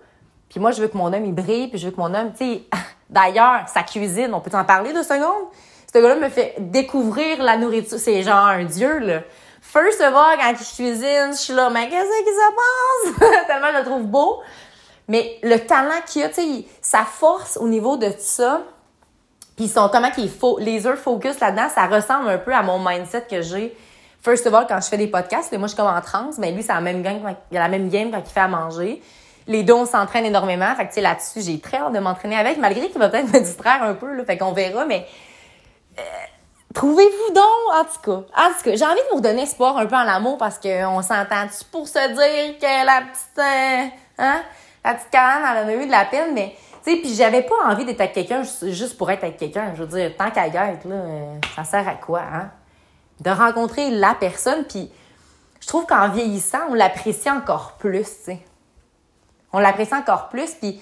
Puis 0.49 0.61
moi 0.61 0.71
je 0.71 0.81
veux 0.81 0.87
que 0.87 0.97
mon 0.97 1.11
homme 1.11 1.25
il 1.25 1.35
brille 1.35 1.67
puis 1.67 1.77
je 1.77 1.87
veux 1.87 1.91
que 1.91 1.99
mon 1.99 2.13
homme, 2.13 2.31
tu 2.31 2.45
sais, 2.45 2.63
d'ailleurs, 3.09 3.67
sa 3.67 3.83
cuisine, 3.83 4.33
on 4.33 4.39
peut 4.39 4.55
en 4.57 4.63
parler 4.63 4.93
deux 4.93 5.03
secondes? 5.03 5.49
Ce 5.93 5.99
gars-là 5.99 6.15
me 6.15 6.29
fait 6.29 6.55
découvrir 6.59 7.43
la 7.43 7.57
nourriture. 7.57 7.99
C'est 7.99 8.23
genre 8.23 8.45
un 8.47 8.63
dieu, 8.63 8.99
là. 8.99 9.21
First 9.61 9.99
of 9.99 10.13
all, 10.13 10.37
quand 10.37 10.53
je 10.57 10.75
cuisine, 10.75 11.31
je 11.31 11.37
suis 11.37 11.53
là, 11.53 11.69
mais 11.69 11.89
qu'est-ce 11.89 12.23
qui 12.23 13.19
se 13.19 13.19
passe? 13.19 13.45
Tellement 13.47 13.67
je 13.73 13.79
le 13.79 13.85
trouve 13.85 14.03
beau. 14.03 14.41
Mais 15.07 15.37
le 15.43 15.57
talent 15.57 16.01
qu'il 16.05 16.23
a, 16.23 16.29
tu 16.29 16.35
sais, 16.35 16.65
sa 16.81 17.03
force 17.03 17.57
au 17.57 17.67
niveau 17.67 17.97
de 17.97 18.09
ça, 18.17 18.61
puis 19.55 19.67
son 19.67 19.89
comment 19.89 20.11
qu'il 20.11 20.29
faut 20.29 20.59
laser 20.59 20.97
focus 20.97 21.39
là-dedans, 21.39 21.67
ça 21.73 21.87
ressemble 21.87 22.29
un 22.29 22.37
peu 22.37 22.53
à 22.53 22.61
mon 22.61 22.79
mindset 22.79 23.25
que 23.29 23.41
j'ai. 23.41 23.75
First 24.21 24.47
of 24.47 24.53
all, 24.53 24.65
quand 24.67 24.81
je 24.81 24.87
fais 24.87 24.97
des 24.97 25.07
podcasts, 25.07 25.51
moi 25.53 25.67
je 25.67 25.73
suis 25.73 25.77
comme 25.77 25.93
en 25.93 26.01
transe, 26.01 26.37
mais 26.37 26.51
lui 26.51 26.63
c'est 26.63 26.73
la 26.73 26.81
même 26.81 27.01
game, 27.01 27.21
il 27.51 27.57
a 27.57 27.61
la 27.61 27.69
même 27.69 27.89
game 27.89 28.11
quand 28.11 28.21
il 28.25 28.31
fait 28.31 28.39
à 28.39 28.47
manger. 28.47 29.01
Les 29.47 29.63
deux 29.63 29.73
on 29.73 29.85
s'entraîne 29.85 30.25
énormément, 30.25 30.73
fait 30.75 30.85
que 30.85 30.89
tu 30.89 30.95
sais 30.95 31.01
là-dessus 31.01 31.41
j'ai 31.41 31.59
très 31.59 31.77
hâte 31.77 31.93
de 31.93 31.99
m'entraîner 31.99 32.35
avec, 32.35 32.57
malgré 32.57 32.89
qu'il 32.89 32.99
va 32.99 33.09
peut-être 33.09 33.31
me 33.31 33.39
distraire 33.39 33.83
un 33.83 33.93
peu 33.93 34.13
là, 34.13 34.25
fait 34.25 34.37
qu'on 34.37 34.51
verra, 34.51 34.85
mais 34.85 35.05
euh, 35.99 36.01
trouvez-vous 36.73 37.33
donc, 37.33 37.45
en 37.73 37.83
tout 37.83 38.01
cas. 38.11 38.41
En 38.41 38.49
tout 38.49 38.63
cas, 38.63 38.75
j'ai 38.75 38.85
envie 38.85 38.95
de 38.95 39.09
vous 39.11 39.17
redonner 39.17 39.43
espoir 39.43 39.77
un 39.77 39.85
peu 39.85 39.95
en 39.95 40.03
l'amour 40.03 40.37
parce 40.37 40.59
qu'on 40.59 41.01
s'entend 41.01 41.47
pour 41.71 41.87
se 41.87 42.07
dire 42.07 42.59
que 42.59 42.85
la 42.85 43.01
petite, 43.01 43.37
euh, 43.37 43.85
hein, 44.17 44.41
la 44.83 44.93
petite 44.95 45.09
Karen, 45.11 45.43
elle 45.49 45.65
en 45.65 45.67
a 45.69 45.73
eu 45.83 45.85
de 45.85 45.91
la 45.91 46.05
peine, 46.05 46.33
mais 46.33 46.55
puis 46.85 47.15
j'avais 47.15 47.41
pas 47.41 47.55
envie 47.65 47.83
d'être 47.83 48.01
avec 48.01 48.13
quelqu'un 48.13 48.43
juste 48.43 48.97
pour 48.97 49.09
être 49.09 49.23
avec 49.23 49.37
quelqu'un. 49.37 49.73
Je 49.75 49.83
veux 49.83 49.87
dire, 49.87 50.15
tant 50.15 50.29
qu'à 50.29 50.47
être, 50.47 50.87
là, 50.87 50.95
euh, 50.95 51.35
ça 51.55 51.63
sert 51.63 51.87
à 51.87 51.95
quoi, 51.95 52.21
hein? 52.21 52.51
De 53.21 53.29
rencontrer 53.29 53.89
la 53.91 54.13
personne, 54.13 54.65
puis 54.65 54.91
je 55.59 55.67
trouve 55.67 55.85
qu'en 55.85 56.09
vieillissant, 56.09 56.59
on 56.69 56.73
l'apprécie 56.73 57.29
encore 57.29 57.73
plus, 57.79 58.03
tu 58.03 58.23
sais. 58.25 58.39
On 59.51 59.59
l'apprécie 59.59 59.95
encore 59.95 60.29
plus, 60.29 60.53
puis 60.53 60.79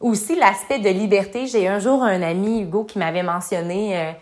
aussi 0.00 0.36
l'aspect 0.36 0.78
de 0.78 0.88
liberté. 0.88 1.46
J'ai 1.46 1.68
un 1.68 1.78
jour 1.78 2.02
un 2.02 2.22
ami, 2.22 2.60
Hugo, 2.60 2.84
qui 2.84 2.98
m'avait 2.98 3.22
mentionné 3.22 3.98
euh, 3.98 4.12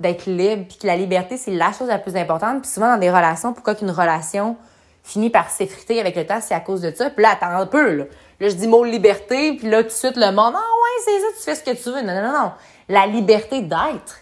d'être 0.00 0.26
libre, 0.26 0.66
puis 0.68 0.78
que 0.78 0.86
la 0.86 0.96
liberté, 0.96 1.36
c'est 1.36 1.50
la 1.50 1.72
chose 1.72 1.88
la 1.88 1.98
plus 1.98 2.16
importante. 2.16 2.62
Puis 2.62 2.70
souvent, 2.70 2.92
dans 2.92 3.00
des 3.00 3.10
relations, 3.10 3.52
pourquoi 3.52 3.74
qu'une 3.74 3.90
relation 3.90 4.56
finit 5.02 5.30
par 5.30 5.50
s'effriter 5.50 6.00
avec 6.00 6.16
le 6.16 6.26
temps, 6.26 6.40
c'est 6.40 6.54
à 6.54 6.60
cause 6.60 6.82
de 6.82 6.92
ça. 6.94 7.10
Puis 7.10 7.22
là, 7.22 7.30
attends 7.32 7.56
un 7.56 7.66
peu, 7.66 7.92
là. 7.94 8.04
Là, 8.40 8.48
je 8.48 8.54
dis 8.54 8.68
mot 8.68 8.84
liberté, 8.84 9.54
puis 9.54 9.68
là, 9.68 9.82
tout 9.82 9.88
de 9.88 9.92
suite, 9.92 10.16
le 10.16 10.30
monde, 10.30 10.54
ah 10.54 10.58
ouais, 10.58 11.02
c'est 11.04 11.18
ça, 11.20 11.26
tu 11.36 11.42
fais 11.42 11.54
ce 11.56 11.62
que 11.64 11.82
tu 11.82 11.90
veux. 11.90 12.02
Non, 12.06 12.22
non, 12.22 12.32
non. 12.32 12.52
La 12.88 13.06
liberté 13.06 13.62
d'être. 13.62 14.20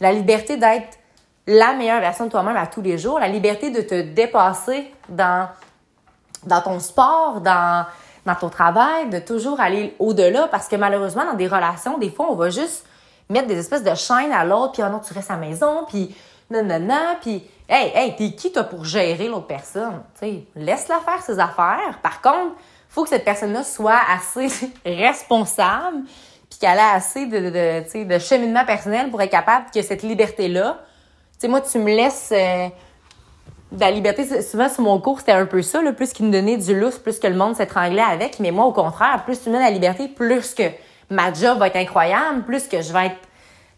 La 0.00 0.12
liberté 0.12 0.56
d'être 0.56 0.98
la 1.46 1.74
meilleure 1.74 2.00
version 2.00 2.26
de 2.26 2.30
toi-même 2.30 2.56
à 2.56 2.66
tous 2.66 2.80
les 2.80 2.98
jours. 2.98 3.18
La 3.18 3.28
liberté 3.28 3.70
de 3.70 3.82
te 3.82 4.00
dépasser 4.00 4.90
dans, 5.08 5.48
dans 6.44 6.60
ton 6.62 6.80
sport, 6.80 7.40
dans, 7.40 7.84
dans 8.24 8.34
ton 8.34 8.48
travail, 8.48 9.10
de 9.10 9.18
toujours 9.18 9.60
aller 9.60 9.94
au-delà. 9.98 10.48
Parce 10.48 10.68
que 10.68 10.76
malheureusement, 10.76 11.24
dans 11.24 11.34
des 11.34 11.48
relations, 11.48 11.98
des 11.98 12.10
fois, 12.10 12.28
on 12.30 12.36
va 12.36 12.48
juste 12.48 12.86
mettre 13.28 13.48
des 13.48 13.58
espèces 13.58 13.84
de 13.84 13.94
chaînes 13.94 14.32
à 14.32 14.44
l'autre, 14.44 14.72
puis 14.72 14.82
oh 14.84 14.90
non, 14.90 15.00
tu 15.00 15.12
restes 15.12 15.30
à 15.30 15.34
la 15.34 15.40
maison, 15.40 15.84
puis 15.88 16.14
non, 16.60 17.16
puis 17.20 17.42
hey, 17.68 17.92
hey, 17.94 18.16
t'es 18.16 18.32
qui, 18.32 18.52
toi, 18.52 18.64
pour 18.64 18.84
gérer 18.84 19.28
l'autre 19.28 19.46
personne? 19.46 20.02
Tu 20.18 20.26
sais, 20.26 20.44
laisse-la 20.54 21.00
faire 21.00 21.22
ses 21.22 21.38
affaires. 21.38 21.98
Par 22.02 22.20
contre, 22.20 22.56
faut 22.88 23.04
que 23.04 23.08
cette 23.08 23.24
personne-là 23.24 23.64
soit 23.64 24.00
assez 24.14 24.48
responsable, 24.84 26.02
puis 26.50 26.58
qu'elle 26.60 26.78
ait 26.78 26.94
assez 26.94 27.26
de, 27.26 27.38
de, 27.38 28.04
de, 28.04 28.18
cheminement 28.18 28.66
personnel 28.66 29.10
pour 29.10 29.22
être 29.22 29.30
capable 29.30 29.66
que 29.74 29.80
cette 29.80 30.02
liberté-là, 30.02 30.78
tu 31.32 31.38
sais, 31.38 31.48
moi, 31.48 31.62
tu 31.62 31.78
me 31.78 31.86
laisses 31.86 32.30
euh, 32.32 32.68
de 33.72 33.80
la 33.80 33.90
liberté. 33.90 34.42
Souvent, 34.42 34.68
sur 34.68 34.82
mon 34.82 35.00
cours, 35.00 35.20
c'était 35.20 35.32
un 35.32 35.46
peu 35.46 35.62
ça, 35.62 35.80
là, 35.80 35.92
plus 35.92 36.12
qu'il 36.12 36.26
me 36.26 36.32
donnait 36.32 36.58
du 36.58 36.78
lousse, 36.78 36.98
plus 36.98 37.18
que 37.18 37.26
le 37.26 37.34
monde 37.34 37.56
s'étranglait 37.56 38.02
avec. 38.02 38.38
Mais 38.38 38.50
moi, 38.50 38.66
au 38.66 38.72
contraire, 38.72 39.22
plus 39.24 39.40
tu 39.40 39.48
me 39.48 39.54
donnes 39.54 39.64
la 39.64 39.70
liberté, 39.70 40.08
plus 40.08 40.54
que 40.54 40.64
ma 41.08 41.32
job 41.32 41.58
va 41.58 41.68
être 41.68 41.76
incroyable, 41.76 42.42
plus 42.42 42.68
que 42.68 42.82
je 42.82 42.92
vais 42.92 43.06
être... 43.06 43.16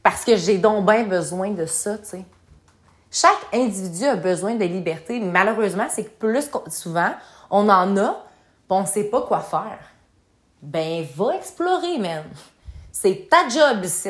Parce 0.02 0.24
que 0.24 0.36
j'ai 0.36 0.58
donc 0.58 0.84
bien 0.84 1.04
besoin 1.04 1.50
de 1.50 1.64
ça, 1.64 1.96
tu 1.98 2.04
sais. 2.04 2.24
Chaque 3.14 3.46
individu 3.52 4.06
a 4.06 4.16
besoin 4.16 4.56
de 4.56 4.64
liberté. 4.64 5.20
Malheureusement, 5.20 5.86
c'est 5.88 6.02
que 6.02 6.10
plus 6.18 6.50
souvent, 6.68 7.10
on 7.48 7.68
en 7.68 7.96
a, 7.96 8.24
on 8.68 8.80
ne 8.80 8.86
sait 8.86 9.04
pas 9.04 9.22
quoi 9.22 9.38
faire. 9.38 9.78
Ben, 10.60 11.06
va 11.14 11.36
explorer, 11.36 11.98
man. 11.98 12.24
C'est 12.90 13.28
ta 13.30 13.48
job 13.48 13.84
ici. 13.84 14.08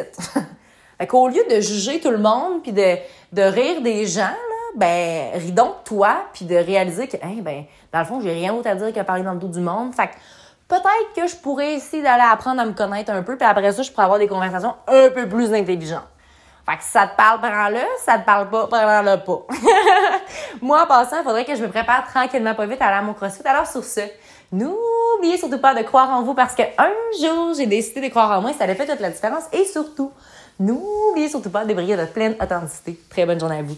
fait 0.98 1.06
qu'au 1.06 1.28
lieu 1.28 1.42
de 1.50 1.60
juger 1.60 2.00
tout 2.00 2.10
le 2.10 2.16
monde 2.16 2.62
puis 2.62 2.72
de, 2.72 2.96
de 3.30 3.42
rire 3.42 3.82
des 3.82 4.06
gens, 4.06 4.22
là, 4.22 4.72
ben, 4.74 5.32
ris 5.34 5.52
donc 5.52 5.84
toi 5.84 6.24
puis 6.32 6.46
de 6.46 6.56
réaliser 6.56 7.06
que, 7.06 7.18
hey, 7.18 7.42
ben, 7.42 7.66
dans 7.92 7.98
le 7.98 8.06
fond, 8.06 8.22
j'ai 8.22 8.32
rien 8.32 8.54
d'autre 8.54 8.70
à 8.70 8.74
dire 8.74 8.90
qu'à 8.90 9.04
parler 9.04 9.22
dans 9.22 9.34
le 9.34 9.38
dos 9.38 9.48
du 9.48 9.60
monde. 9.60 9.94
Fait 9.94 10.06
que 10.06 10.14
peut-être 10.66 11.12
que 11.14 11.26
je 11.26 11.36
pourrais 11.36 11.74
essayer 11.74 12.02
d'aller 12.02 12.24
apprendre 12.26 12.62
à 12.62 12.64
me 12.64 12.72
connaître 12.72 13.10
un 13.10 13.22
peu 13.22 13.36
puis 13.36 13.46
après 13.46 13.70
ça, 13.70 13.82
je 13.82 13.90
pourrais 13.90 14.04
avoir 14.04 14.18
des 14.18 14.28
conversations 14.28 14.76
un 14.86 15.10
peu 15.10 15.28
plus 15.28 15.52
intelligentes. 15.52 16.08
Fait 16.66 16.76
que 16.78 16.82
si 16.82 16.90
ça 16.90 17.06
te 17.06 17.16
parle, 17.16 17.40
prends-le. 17.40 17.80
Si 17.98 18.04
ça 18.04 18.18
te 18.18 18.24
parle 18.24 18.48
pas, 18.48 18.66
prends-le 18.66 19.22
pas. 19.22 19.46
Moi, 20.62 20.82
en 20.82 20.86
passant, 20.86 21.18
il 21.18 21.24
faudrait 21.24 21.44
que 21.44 21.54
je 21.54 21.62
me 21.62 21.68
prépare 21.68 22.06
tranquillement 22.06 22.54
pas 22.54 22.66
vite 22.66 22.80
à 22.80 22.86
aller 22.86 22.96
à 22.96 23.02
mon 23.02 23.12
crossfit. 23.12 23.46
Alors, 23.46 23.66
sur 23.66 23.84
ce, 23.84 24.00
n'oubliez 24.50 25.36
surtout 25.36 25.58
pas 25.58 25.74
de 25.74 25.82
croire 25.82 26.10
en 26.10 26.22
vous 26.22 26.34
parce 26.34 26.54
qu'un 26.54 26.92
jour, 27.20 27.54
j'ai 27.54 27.66
décidé 27.66 28.00
de 28.00 28.08
croire 28.08 28.38
en 28.38 28.40
moi 28.40 28.50
et 28.50 28.54
ça 28.54 28.64
a 28.64 28.74
fait 28.74 28.86
toute 28.86 29.00
la 29.00 29.10
différence. 29.10 29.44
Et 29.52 29.64
surtout, 29.66 30.10
n'oubliez 30.58 31.28
surtout 31.28 31.50
pas 31.50 31.66
de 31.66 31.74
briller 31.74 31.96
de 31.96 32.06
pleine 32.06 32.34
authenticité. 32.40 32.98
Très 33.10 33.26
bonne 33.26 33.38
journée 33.38 33.58
à 33.58 33.62
vous. 33.62 33.76